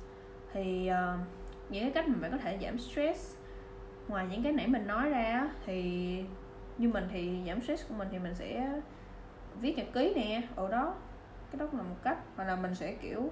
Thì 0.53 0.91
uh, 0.91 1.21
những 1.69 1.83
cái 1.83 1.91
cách 1.91 2.09
mà 2.09 2.15
bạn 2.21 2.31
có 2.31 2.39
thể 2.39 2.59
giảm 2.63 2.79
stress 2.79 3.37
ngoài 4.09 4.27
những 4.31 4.43
cái 4.43 4.53
nãy 4.53 4.67
mình 4.67 4.87
nói 4.87 5.11
ra 5.11 5.49
thì 5.67 6.25
như 6.79 6.89
mình 6.89 7.05
thì 7.13 7.43
giảm 7.47 7.61
stress 7.61 7.89
của 7.89 7.95
mình 7.95 8.09
thì 8.11 8.19
mình 8.19 8.35
sẽ 8.35 8.81
viết 9.61 9.79
nhật 9.79 9.87
ký 9.93 10.13
nè. 10.17 10.43
Ở 10.57 10.69
đó 10.69 10.95
cái 11.55 11.59
đó 11.59 11.67
cũng 11.71 11.81
là 11.81 11.87
một 11.87 11.97
cách 12.03 12.19
hoặc 12.37 12.45
là 12.45 12.57
mình 12.57 12.75
sẽ 12.75 12.93
kiểu 12.93 13.31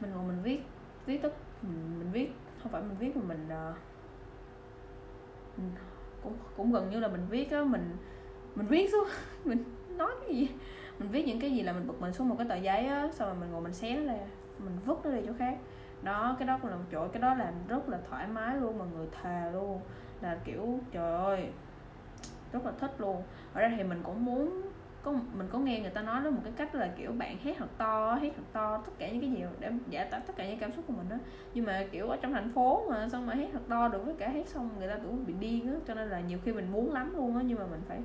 mình 0.00 0.10
ngồi 0.14 0.24
mình 0.24 0.42
viết 0.42 0.60
viết 1.06 1.22
tất 1.22 1.32
mình, 1.62 1.98
mình 1.98 2.12
viết 2.12 2.32
không 2.62 2.72
phải 2.72 2.82
mình 2.82 2.96
viết 2.98 3.16
mà 3.16 3.22
mình, 3.22 3.48
uh, 3.70 3.76
mình 5.56 5.70
cũng 6.22 6.34
cũng 6.56 6.72
gần 6.72 6.90
như 6.90 7.00
là 7.00 7.08
mình 7.08 7.26
viết 7.30 7.50
á 7.50 7.64
mình 7.64 7.96
mình 8.54 8.66
viết 8.66 8.90
xuống 8.92 9.08
mình 9.44 9.64
nói 9.88 10.10
cái 10.20 10.36
gì 10.36 10.48
mình 10.98 11.08
viết 11.08 11.26
những 11.26 11.40
cái 11.40 11.52
gì 11.52 11.62
là 11.62 11.72
mình 11.72 11.86
bực 11.86 12.00
mình 12.00 12.12
xuống 12.12 12.28
một 12.28 12.34
cái 12.38 12.46
tờ 12.48 12.56
giấy 12.56 12.86
á 12.86 13.08
xong 13.12 13.28
rồi 13.28 13.36
mình 13.40 13.50
ngồi 13.50 13.60
mình 13.60 13.72
xé 13.72 13.96
nó 13.96 14.12
ra 14.12 14.18
mình 14.58 14.78
vứt 14.84 15.00
nó 15.04 15.10
đi 15.10 15.22
chỗ 15.26 15.32
khác. 15.38 15.58
Đó 16.02 16.36
cái 16.38 16.48
đó 16.48 16.58
cũng 16.62 16.70
là 16.70 16.76
một 16.76 16.84
chỗ 16.92 17.08
cái 17.08 17.22
đó 17.22 17.34
làm 17.34 17.54
rất 17.68 17.88
là 17.88 17.98
thoải 18.10 18.26
mái 18.26 18.56
luôn 18.56 18.78
mà 18.78 18.84
người 18.84 19.06
thề 19.22 19.50
luôn 19.52 19.80
là 20.20 20.38
kiểu 20.44 20.78
trời 20.92 21.16
ơi 21.16 21.48
rất 22.52 22.64
là 22.64 22.72
thích 22.80 22.94
luôn. 22.98 23.22
Ở 23.52 23.62
đây 23.62 23.72
thì 23.76 23.84
mình 23.84 24.00
cũng 24.02 24.24
muốn 24.24 24.62
có 25.08 25.20
mình 25.32 25.48
có 25.52 25.58
nghe 25.58 25.80
người 25.80 25.90
ta 25.90 26.02
nói 26.02 26.24
đó 26.24 26.30
một 26.30 26.40
cái 26.44 26.52
cách 26.56 26.74
là 26.74 26.88
kiểu 26.96 27.12
bạn 27.12 27.36
hét 27.42 27.54
thật 27.58 27.68
to 27.78 28.14
hét 28.14 28.32
thật 28.36 28.42
to 28.52 28.82
tất 28.86 28.92
cả 28.98 29.08
những 29.10 29.20
cái 29.20 29.30
gì 29.30 29.44
để 29.60 29.70
giải 29.90 30.06
tỏa 30.10 30.20
tất 30.20 30.32
cả 30.36 30.48
những 30.48 30.58
cảm 30.58 30.72
xúc 30.72 30.84
của 30.86 30.92
mình 30.92 31.08
đó. 31.08 31.16
Nhưng 31.54 31.64
mà 31.64 31.86
kiểu 31.90 32.08
ở 32.08 32.16
trong 32.16 32.32
thành 32.32 32.52
phố 32.52 32.84
mà 32.90 33.08
xong 33.08 33.26
mà 33.26 33.34
hét 33.34 33.48
thật 33.52 33.60
to 33.68 33.88
được 33.88 34.04
với 34.04 34.14
cả 34.18 34.28
hét 34.28 34.48
xong 34.48 34.70
người 34.78 34.88
ta 34.88 34.96
cũng 35.02 35.26
bị 35.26 35.32
điên 35.40 35.72
á 35.72 35.74
cho 35.86 35.94
nên 35.94 36.08
là 36.08 36.20
nhiều 36.20 36.38
khi 36.44 36.52
mình 36.52 36.72
muốn 36.72 36.92
lắm 36.92 37.16
luôn 37.16 37.36
á 37.36 37.42
nhưng 37.46 37.58
mà 37.58 37.66
mình 37.66 37.80
phải 37.88 37.98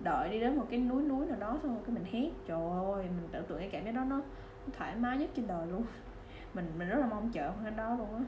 đợi 0.00 0.28
đi 0.30 0.40
đến 0.40 0.56
một 0.56 0.66
cái 0.70 0.80
núi 0.80 1.02
núi 1.02 1.26
nào 1.26 1.36
đó 1.40 1.58
xong 1.62 1.74
rồi 1.74 1.82
cái 1.86 1.94
mình 1.94 2.04
hét 2.12 2.30
trời 2.46 2.70
ơi 2.94 3.02
mình 3.02 3.28
tưởng 3.32 3.44
tượng 3.46 3.58
cái 3.58 3.68
cảm 3.72 3.84
giác 3.84 3.92
đó 3.92 4.04
nó, 4.04 4.16
nó 4.16 4.22
thoải 4.78 4.96
mái 4.96 5.18
nhất 5.18 5.30
trên 5.34 5.46
đời 5.46 5.66
luôn. 5.66 5.84
Mình 6.54 6.72
mình 6.78 6.88
rất 6.88 6.98
là 6.98 7.06
mong 7.06 7.30
chờ 7.32 7.52
cái 7.62 7.70
đó 7.70 7.96
luôn 7.98 8.14
á. 8.14 8.22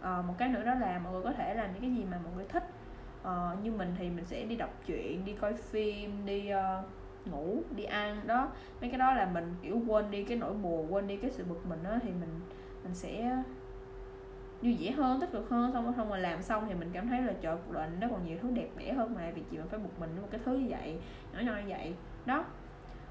À, 0.00 0.22
một 0.22 0.34
cái 0.38 0.48
nữa 0.48 0.64
đó 0.64 0.74
là 0.74 0.98
mọi 0.98 1.12
người 1.12 1.22
có 1.22 1.32
thể 1.32 1.54
làm 1.54 1.72
những 1.72 1.82
cái 1.82 1.90
gì 1.90 2.04
mà 2.10 2.18
mọi 2.24 2.32
người 2.36 2.44
thích. 2.48 2.64
À, 3.22 3.56
như 3.62 3.72
mình 3.72 3.94
thì 3.98 4.10
mình 4.10 4.24
sẽ 4.24 4.44
đi 4.44 4.56
đọc 4.56 4.70
truyện 4.86 5.24
đi 5.24 5.32
coi 5.32 5.54
phim 5.54 6.26
đi 6.26 6.50
uh, 6.52 6.84
ngủ 7.26 7.62
đi 7.76 7.84
ăn 7.84 8.20
đó. 8.26 8.48
Mấy 8.80 8.90
cái 8.90 8.98
đó 8.98 9.14
là 9.14 9.26
mình 9.26 9.54
kiểu 9.62 9.80
quên 9.86 10.10
đi 10.10 10.24
cái 10.24 10.38
nỗi 10.38 10.54
buồn 10.54 10.94
quên 10.94 11.06
đi 11.06 11.16
cái 11.16 11.30
sự 11.30 11.44
bực 11.44 11.66
mình 11.66 11.78
đó 11.84 11.98
thì 12.02 12.10
mình 12.10 12.40
mình 12.84 12.94
sẽ 12.94 13.36
vui 14.62 14.76
vẻ 14.80 14.90
hơn 14.90 15.20
tích 15.20 15.32
cực 15.32 15.50
hơn 15.50 15.72
xong 15.72 15.92
xong 15.96 16.08
rồi 16.08 16.20
làm 16.20 16.42
xong 16.42 16.64
thì 16.68 16.74
mình 16.74 16.90
cảm 16.92 17.08
thấy 17.08 17.22
là 17.22 17.32
trời 17.40 17.56
cuộc 17.66 17.72
đời 17.72 17.88
nó 18.00 18.08
còn 18.10 18.26
nhiều 18.26 18.38
thứ 18.42 18.50
đẹp 18.50 18.68
đẽ 18.76 18.92
hơn 18.92 19.14
mà 19.14 19.30
vì 19.34 19.42
chị 19.50 19.56
mình 19.56 19.68
phải 19.68 19.78
bực 19.78 20.00
mình 20.00 20.10
một 20.22 20.28
cái 20.30 20.40
thứ 20.44 20.56
như 20.56 20.66
vậy 20.70 20.98
nhỏ 21.32 21.40
nhỏ 21.40 21.52
như 21.56 21.68
vậy. 21.68 21.94
Đó. 22.26 22.44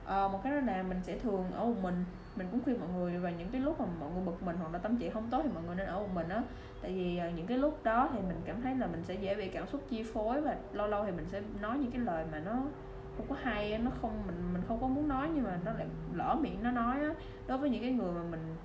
À, 0.05 0.27
một 0.27 0.39
cái 0.43 0.53
đó 0.53 0.59
là 0.59 0.83
mình 0.83 0.99
sẽ 1.03 1.17
thường 1.17 1.51
ở 1.51 1.65
một 1.65 1.75
mình. 1.81 2.05
Mình 2.35 2.47
cũng 2.51 2.59
khuyên 2.63 2.79
mọi 2.79 2.89
người 2.89 3.19
và 3.19 3.29
những 3.31 3.49
cái 3.51 3.61
lúc 3.61 3.79
mà 3.79 3.85
mọi 3.99 4.09
người 4.11 4.23
bực 4.25 4.43
mình 4.43 4.55
hoặc 4.59 4.73
là 4.73 4.79
tâm 4.79 4.97
trạng 4.97 5.11
không 5.11 5.27
tốt 5.29 5.41
thì 5.43 5.49
mọi 5.53 5.63
người 5.63 5.75
nên 5.75 5.87
ở 5.87 5.99
một 5.99 6.09
mình 6.13 6.29
á. 6.29 6.43
Tại 6.81 6.91
vì 6.91 7.17
ờ, 7.17 7.29
những 7.29 7.47
cái 7.47 7.57
lúc 7.57 7.83
đó 7.83 8.09
thì 8.13 8.19
mình 8.19 8.41
cảm 8.45 8.61
thấy 8.61 8.75
là 8.75 8.87
mình 8.87 9.03
sẽ 9.03 9.13
dễ 9.13 9.35
bị 9.35 9.49
cảm 9.49 9.67
xúc 9.67 9.81
chi 9.89 10.03
phối 10.03 10.41
và 10.41 10.55
lâu 10.73 10.87
lâu 10.87 11.05
thì 11.05 11.11
mình 11.11 11.25
sẽ 11.25 11.41
nói 11.61 11.77
những 11.77 11.91
cái 11.91 12.01
lời 12.01 12.25
mà 12.31 12.39
nó 12.39 12.63
không 13.17 13.25
có 13.29 13.35
hay 13.41 13.77
nó 13.77 13.91
không 14.01 14.23
mình 14.27 14.53
mình 14.53 14.61
không 14.67 14.81
có 14.81 14.87
muốn 14.87 15.07
nói 15.07 15.29
nhưng 15.35 15.43
mà 15.43 15.59
nó 15.65 15.71
lại 15.71 15.87
lỡ 16.13 16.37
miệng 16.41 16.63
nó 16.63 16.71
nói 16.71 16.99
á. 16.99 17.13
Đối 17.47 17.57
với 17.57 17.69
những 17.69 17.81
cái 17.81 17.91
người 17.91 18.11
mà 18.11 18.21
mình 18.31 18.55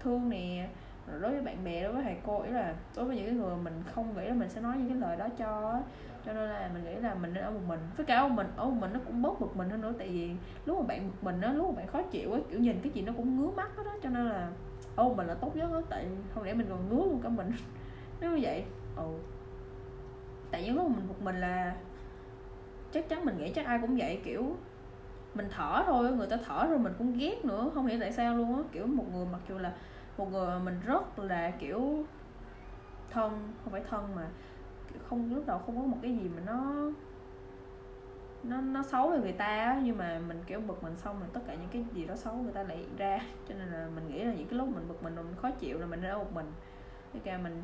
thương 0.00 0.28
nè 0.28 0.68
đối 1.06 1.32
với 1.32 1.40
bạn 1.40 1.64
bè 1.64 1.82
đối 1.82 1.92
với 1.92 2.02
thầy 2.02 2.16
cô 2.26 2.42
ý 2.42 2.50
là 2.50 2.74
đối 2.96 3.04
với 3.04 3.16
những 3.16 3.26
cái 3.26 3.34
người 3.34 3.56
mình 3.56 3.82
không 3.94 4.16
nghĩ 4.16 4.24
là 4.26 4.34
mình 4.34 4.48
sẽ 4.48 4.60
nói 4.60 4.76
những 4.76 4.88
cái 4.88 4.98
lời 4.98 5.16
đó 5.16 5.28
cho 5.38 5.80
cho 6.26 6.32
nên 6.32 6.50
là 6.50 6.70
mình 6.74 6.84
nghĩ 6.84 6.94
là 6.94 7.14
mình 7.14 7.34
nên 7.34 7.44
ở 7.44 7.50
một 7.50 7.60
mình 7.68 7.80
với 7.96 8.06
cả 8.06 8.16
ở 8.16 8.28
một 8.28 8.34
mình 8.34 8.46
ở 8.56 8.64
một 8.64 8.76
mình 8.80 8.92
nó 8.92 9.00
cũng 9.06 9.22
bớt 9.22 9.40
bực 9.40 9.56
mình 9.56 9.70
hơn 9.70 9.80
nữa 9.80 9.92
tại 9.98 10.08
vì 10.08 10.30
lúc 10.66 10.78
mà 10.80 10.86
bạn 10.86 11.06
bực 11.08 11.24
mình 11.24 11.40
á 11.40 11.52
lúc 11.52 11.66
mà 11.68 11.76
bạn 11.76 11.86
khó 11.86 12.02
chịu 12.02 12.32
á 12.32 12.40
kiểu 12.50 12.60
nhìn 12.60 12.80
cái 12.82 12.92
gì 12.92 13.02
nó 13.02 13.12
cũng 13.16 13.36
ngứa 13.36 13.50
mắt 13.50 13.76
đó, 13.76 13.82
đó 13.82 13.92
cho 14.02 14.08
nên 14.08 14.28
là 14.28 14.50
ở 14.96 15.04
một 15.04 15.16
mình 15.16 15.26
là 15.26 15.34
tốt 15.34 15.56
nhất 15.56 15.70
á 15.72 15.80
tại 15.88 16.06
không 16.34 16.44
lẽ 16.44 16.54
mình 16.54 16.66
còn 16.70 16.88
ngứa 16.88 17.04
luôn 17.04 17.20
cả 17.22 17.28
mình? 17.28 17.50
Nếu 18.20 18.30
như 18.30 18.38
vậy 18.42 18.64
ừ. 18.96 19.18
Tại 20.50 20.64
những 20.64 20.76
lúc 20.76 20.88
mình 20.88 21.08
bực 21.08 21.22
mình 21.22 21.40
là 21.40 21.74
chắc 22.92 23.08
chắn 23.08 23.24
mình 23.24 23.38
nghĩ 23.38 23.52
chắc 23.52 23.66
ai 23.66 23.78
cũng 23.78 23.96
vậy, 23.96 24.20
kiểu, 24.24 24.56
mình 25.34 25.48
thở 25.50 25.82
thôi, 25.86 26.12
người 26.12 26.26
ta 26.26 26.36
thở 26.46 26.66
rồi 26.66 26.78
mình 26.78 26.92
cũng 26.98 27.18
ghét 27.18 27.44
nữa, 27.44 27.70
không 27.74 27.86
hiểu 27.86 28.00
tại 28.00 28.12
sao 28.12 28.36
luôn 28.36 28.56
á. 28.56 28.62
Kiểu 28.72 28.86
một 28.86 29.04
người 29.12 29.26
mặc 29.32 29.40
dù 29.48 29.58
là, 29.58 29.72
một 30.18 30.32
người 30.32 30.46
mà 30.46 30.58
mình 30.58 30.80
rất 30.86 31.18
là, 31.18 31.50
kiểu, 31.50 32.04
thân, 33.10 33.52
không 33.64 33.72
phải 33.72 33.82
thân 33.90 34.14
mà 34.14 34.26
không, 35.08 35.34
lúc 35.34 35.44
đầu 35.46 35.58
không 35.58 35.76
có 35.76 35.82
một 35.82 35.98
cái 36.02 36.12
gì 36.12 36.30
mà 36.36 36.42
nó 36.46 36.90
nó 38.42 38.60
nó 38.60 38.82
xấu 38.82 39.10
về 39.10 39.18
người 39.18 39.32
ta 39.32 39.46
á, 39.46 39.80
nhưng 39.84 39.98
mà 39.98 40.20
mình, 40.28 40.42
kiểu, 40.46 40.60
bực 40.60 40.82
mình 40.82 40.96
xong 40.96 41.20
rồi 41.20 41.28
tất 41.32 41.40
cả 41.46 41.54
những 41.54 41.68
cái 41.72 41.84
gì 41.92 42.06
đó 42.06 42.16
xấu 42.16 42.34
người 42.34 42.52
ta 42.52 42.62
lại 42.62 42.84
ra. 42.98 43.18
Cho 43.48 43.54
nên 43.54 43.68
là 43.68 43.88
mình 43.94 44.08
nghĩ 44.08 44.24
là 44.24 44.34
những 44.34 44.46
cái 44.46 44.58
lúc 44.58 44.68
mình 44.68 44.88
bực 44.88 45.02
mình 45.02 45.16
mình 45.16 45.34
khó 45.42 45.50
chịu 45.50 45.78
là 45.78 45.86
mình 45.86 46.00
nên 46.00 46.10
ở 46.10 46.18
một 46.18 46.32
mình. 46.32 46.52
Cái 47.12 47.22
ca 47.24 47.38
mình 47.38 47.62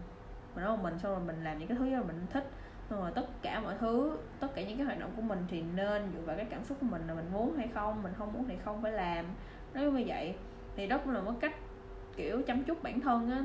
mình 0.54 0.64
ở 0.64 0.76
một 0.76 0.82
mình 0.82 0.98
xong 0.98 1.12
rồi 1.12 1.20
mình 1.26 1.44
làm 1.44 1.58
những 1.58 1.68
cái 1.68 1.76
thứ 1.78 1.84
mà 1.84 2.02
mình 2.02 2.26
thích 2.30 2.50
rồi 2.90 3.10
tất 3.14 3.26
cả 3.42 3.60
mọi 3.60 3.74
thứ 3.80 4.16
tất 4.40 4.48
cả 4.54 4.62
những 4.62 4.76
cái 4.76 4.86
hoạt 4.86 4.98
động 5.00 5.10
của 5.16 5.22
mình 5.22 5.44
thì 5.50 5.62
nên 5.76 6.02
dựa 6.14 6.20
vào 6.20 6.36
cái 6.36 6.46
cảm 6.50 6.64
xúc 6.64 6.78
của 6.80 6.86
mình 6.86 7.02
là 7.06 7.14
mình 7.14 7.32
muốn 7.32 7.56
hay 7.56 7.68
không 7.74 8.02
mình 8.02 8.12
không 8.18 8.32
muốn 8.32 8.44
thì 8.48 8.56
không 8.64 8.82
phải 8.82 8.92
làm. 8.92 9.24
Nói 9.74 9.84
như 9.84 10.04
vậy 10.06 10.34
thì 10.76 10.86
đó 10.86 10.98
cũng 10.98 11.14
là 11.14 11.20
một 11.20 11.32
cách 11.40 11.54
kiểu 12.16 12.42
chăm 12.46 12.64
chút 12.64 12.82
bản 12.82 13.00
thân 13.00 13.30
á 13.30 13.42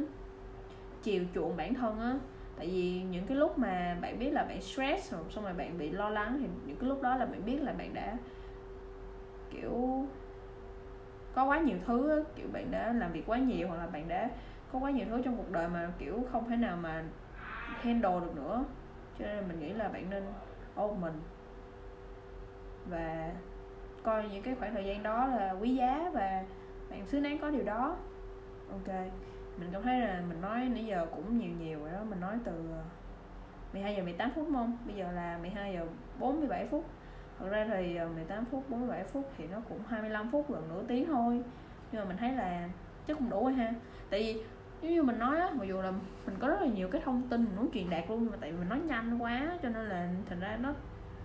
chiều 1.04 1.24
chuộng 1.36 1.58
bản 1.58 1.74
thân 1.74 2.00
á. 2.00 2.16
Tại 2.58 2.68
vì 2.68 3.02
những 3.02 3.28
cái 3.28 3.38
lúc 3.38 3.60
mà 3.60 3.98
bạn 4.02 4.20
biết 4.20 4.30
là 4.30 4.44
bạn 4.44 4.62
stress 4.62 5.14
rồi 5.14 5.22
xong 5.30 5.44
rồi 5.44 5.54
bạn 5.54 5.78
bị 5.78 5.90
lo 5.90 6.10
lắng 6.10 6.38
thì 6.40 6.48
những 6.66 6.78
cái 6.78 6.90
lúc 6.90 7.02
đó 7.02 7.16
là 7.16 7.26
bạn 7.26 7.46
biết 7.46 7.58
là 7.62 7.74
bạn 7.74 7.94
đã 7.94 8.18
kiểu 9.52 10.06
có 11.36 11.46
quá 11.46 11.60
nhiều 11.60 11.78
thứ 11.86 12.10
á, 12.10 12.16
kiểu 12.36 12.48
bạn 12.54 12.72
đã 12.72 12.94
làm 12.94 13.12
việc 13.12 13.24
quá 13.26 13.38
nhiều 13.38 13.68
hoặc 13.68 13.78
là 13.78 13.88
bạn 13.88 14.08
đã 14.08 14.30
có 14.74 14.80
quá 14.80 14.92
nhiều 14.92 15.06
thứ 15.10 15.22
trong 15.22 15.38
cuộc 15.38 15.52
đời 15.52 15.68
mà 15.68 15.92
kiểu 16.00 16.26
không 16.32 16.50
thể 16.50 16.56
nào 16.56 16.78
mà 16.78 17.04
handle 17.82 18.20
được 18.20 18.36
nữa 18.36 18.64
cho 19.20 19.26
nên 19.26 19.48
mình 19.48 19.60
nghĩ 19.60 19.74
là 19.74 19.90
bạn 19.90 20.10
nên 20.10 20.24
ôm 20.76 21.02
mình. 21.02 21.22
Và 22.86 23.32
coi 24.04 24.30
những 24.30 24.44
cái 24.44 24.56
khoảng 24.56 24.74
thời 24.74 24.86
gian 24.86 25.04
đó 25.04 25.26
là 25.26 25.52
quý 25.52 25.76
giá 25.76 26.10
và 26.14 26.44
bạn 26.90 27.06
xứng 27.06 27.24
đáng 27.24 27.38
có 27.38 27.50
điều 27.50 27.64
đó. 27.64 27.98
Ok, 28.72 28.96
mình 29.58 29.70
cảm 29.72 29.84
thấy 29.84 30.00
là 30.00 30.22
mình 30.30 30.42
nói 30.42 30.70
nãy 30.74 30.86
giờ 30.86 31.08
cũng 31.16 31.38
nhiều 31.38 31.52
nhiều 31.60 31.80
rồi 31.80 31.92
đó. 31.92 32.00
Mình 32.10 32.20
nói 32.20 32.36
từ 32.44 32.52
ờ, 32.72 32.84
12 33.74 33.96
giờ 33.96 34.04
18 34.04 34.32
phút 34.36 34.48
không? 34.54 34.78
Bây 34.86 34.96
giờ 34.96 35.12
là 35.12 35.38
12 35.42 35.74
giờ 35.74 35.86
47 36.20 36.68
phút. 36.68 36.86
Thật 37.40 37.50
ra 37.50 37.68
thì 37.70 37.96
ờ, 37.96 38.08
18 38.08 38.46
phút 38.46 38.70
47 38.70 39.04
phút 39.04 39.32
thì 39.38 39.48
nó 39.48 39.58
cũng 39.70 39.80
25 39.88 40.32
phút 40.32 40.52
gần 40.52 40.70
nửa 40.70 40.84
tiếng 40.88 41.06
thôi. 41.06 41.44
Nhưng 41.92 42.02
mà 42.02 42.08
mình 42.08 42.18
thấy 42.18 42.32
là 42.32 42.70
chắc 43.08 43.18
cũng 43.18 43.30
đủ 43.30 43.44
rồi 43.44 43.54
ha. 43.54 43.74
Tại 44.10 44.20
vì 44.20 44.44
giống 44.84 44.94
như 44.94 45.04
mình 45.04 45.20
nói 45.20 45.40
á 45.40 45.50
mặc 45.54 45.66
dù 45.68 45.82
là 45.82 45.92
mình 46.26 46.36
có 46.40 46.48
rất 46.48 46.62
là 46.62 46.68
nhiều 46.68 46.88
cái 46.88 47.02
thông 47.06 47.22
tin 47.30 47.44
mình 47.44 47.56
muốn 47.56 47.70
truyền 47.74 47.90
đạt 47.90 48.04
luôn 48.10 48.20
nhưng 48.22 48.32
mà 48.32 48.38
tại 48.42 48.52
vì 48.52 48.58
mình 48.58 48.70
nói 48.70 48.80
nhanh 48.80 49.18
quá 49.18 49.58
cho 49.64 49.70
nên 49.70 49.90
là 49.90 50.10
thành 50.30 50.40
ra 50.40 50.58
nó 50.62 50.74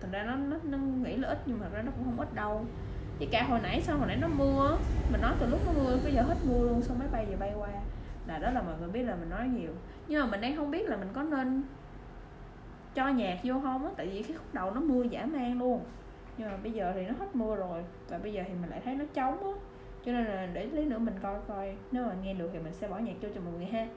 thành 0.01 0.11
ra 0.11 0.23
nó 0.23 0.35
nó, 0.35 0.57
nó 0.63 0.77
nghĩ 0.77 1.15
là 1.15 1.27
ít 1.27 1.37
nhưng 1.45 1.59
mà 1.59 1.65
thật 1.65 1.75
ra 1.75 1.81
nó 1.81 1.91
cũng 1.91 2.05
không 2.05 2.19
ít 2.19 2.33
đâu. 2.33 2.65
Với 3.19 3.27
cả 3.31 3.43
hồi 3.43 3.59
nãy 3.63 3.81
sau 3.81 3.97
hồi 3.97 4.07
nãy 4.07 4.17
nó 4.21 4.27
mưa 4.27 4.77
mình 5.11 5.21
nói 5.21 5.33
từ 5.39 5.47
lúc 5.47 5.59
nó 5.65 5.71
mưa 5.83 5.97
bây 6.03 6.13
giờ 6.13 6.21
hết 6.21 6.35
mưa 6.43 6.63
luôn 6.63 6.81
xong 6.81 6.99
máy 6.99 7.07
bay 7.11 7.27
giờ 7.29 7.37
bay 7.39 7.53
qua. 7.57 7.69
Là 8.27 8.37
đó 8.37 8.51
là 8.51 8.61
mọi 8.61 8.75
người 8.79 8.89
biết 8.89 9.03
là 9.03 9.15
mình 9.15 9.29
nói 9.29 9.47
nhiều. 9.47 9.71
Nhưng 10.07 10.21
mà 10.21 10.31
mình 10.31 10.41
đang 10.41 10.57
không 10.57 10.71
biết 10.71 10.89
là 10.89 10.97
mình 10.97 11.09
có 11.13 11.23
nên 11.23 11.63
cho 12.95 13.07
nhạc 13.07 13.39
vô 13.43 13.59
không 13.63 13.85
á 13.85 13.91
tại 13.97 14.07
vì 14.07 14.23
cái 14.23 14.37
khúc 14.37 14.53
đầu 14.53 14.71
nó 14.71 14.81
mưa 14.81 15.03
giả 15.03 15.25
man 15.25 15.59
luôn. 15.59 15.81
Nhưng 16.37 16.51
mà 16.51 16.57
bây 16.63 16.71
giờ 16.71 16.91
thì 16.95 17.07
nó 17.07 17.13
hết 17.19 17.35
mưa 17.35 17.55
rồi 17.55 17.83
và 18.09 18.17
bây 18.17 18.33
giờ 18.33 18.43
thì 18.47 18.53
mình 18.61 18.69
lại 18.69 18.81
thấy 18.85 18.95
nó 18.95 19.05
trống 19.13 19.43
á 19.43 19.68
cho 20.09 20.15
nên 20.15 20.25
là 20.25 20.47
để 20.53 20.65
lý 20.65 20.85
nữa 20.85 20.97
mình 20.99 21.15
coi 21.21 21.39
coi. 21.47 21.75
Nếu 21.91 22.03
mà 22.05 22.13
nghe 22.23 22.33
được 22.33 22.49
thì 22.53 22.59
mình 22.59 22.73
sẽ 22.73 22.87
bỏ 22.87 22.97
nhạc 22.97 23.13
vô 23.21 23.29
cho 23.35 23.41
mọi 23.41 23.53
người 23.53 23.65
ha. 23.65 23.87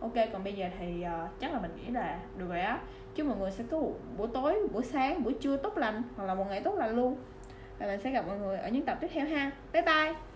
Ok 0.00 0.12
còn 0.32 0.44
bây 0.44 0.52
giờ 0.52 0.66
thì 0.78 1.04
uh, 1.24 1.40
chắc 1.40 1.52
là 1.52 1.60
mình 1.60 1.70
nghĩ 1.76 1.92
là 1.92 2.20
được 2.36 2.48
rồi 2.48 2.60
á. 2.60 2.80
Chúc 3.14 3.26
mọi 3.26 3.36
người 3.36 3.50
sẽ 3.50 3.64
có 3.70 3.78
một 3.78 3.92
buổi 4.16 4.28
tối 4.34 4.68
buổi 4.72 4.82
sáng 4.82 5.24
buổi 5.24 5.34
trưa 5.40 5.56
tốt 5.56 5.78
lành 5.78 6.02
hoặc 6.16 6.24
là 6.24 6.34
một 6.34 6.46
ngày 6.48 6.60
tốt 6.60 6.74
lành 6.74 6.96
luôn. 6.96 7.16
Và 7.78 7.86
mình 7.86 8.00
sẽ 8.00 8.10
gặp 8.10 8.26
mọi 8.26 8.38
người 8.38 8.58
ở 8.58 8.68
những 8.68 8.84
tập 8.84 8.98
tiếp 9.00 9.08
theo 9.12 9.26
ha. 9.26 9.50
Bye 9.72 9.82
bye! 9.82 10.31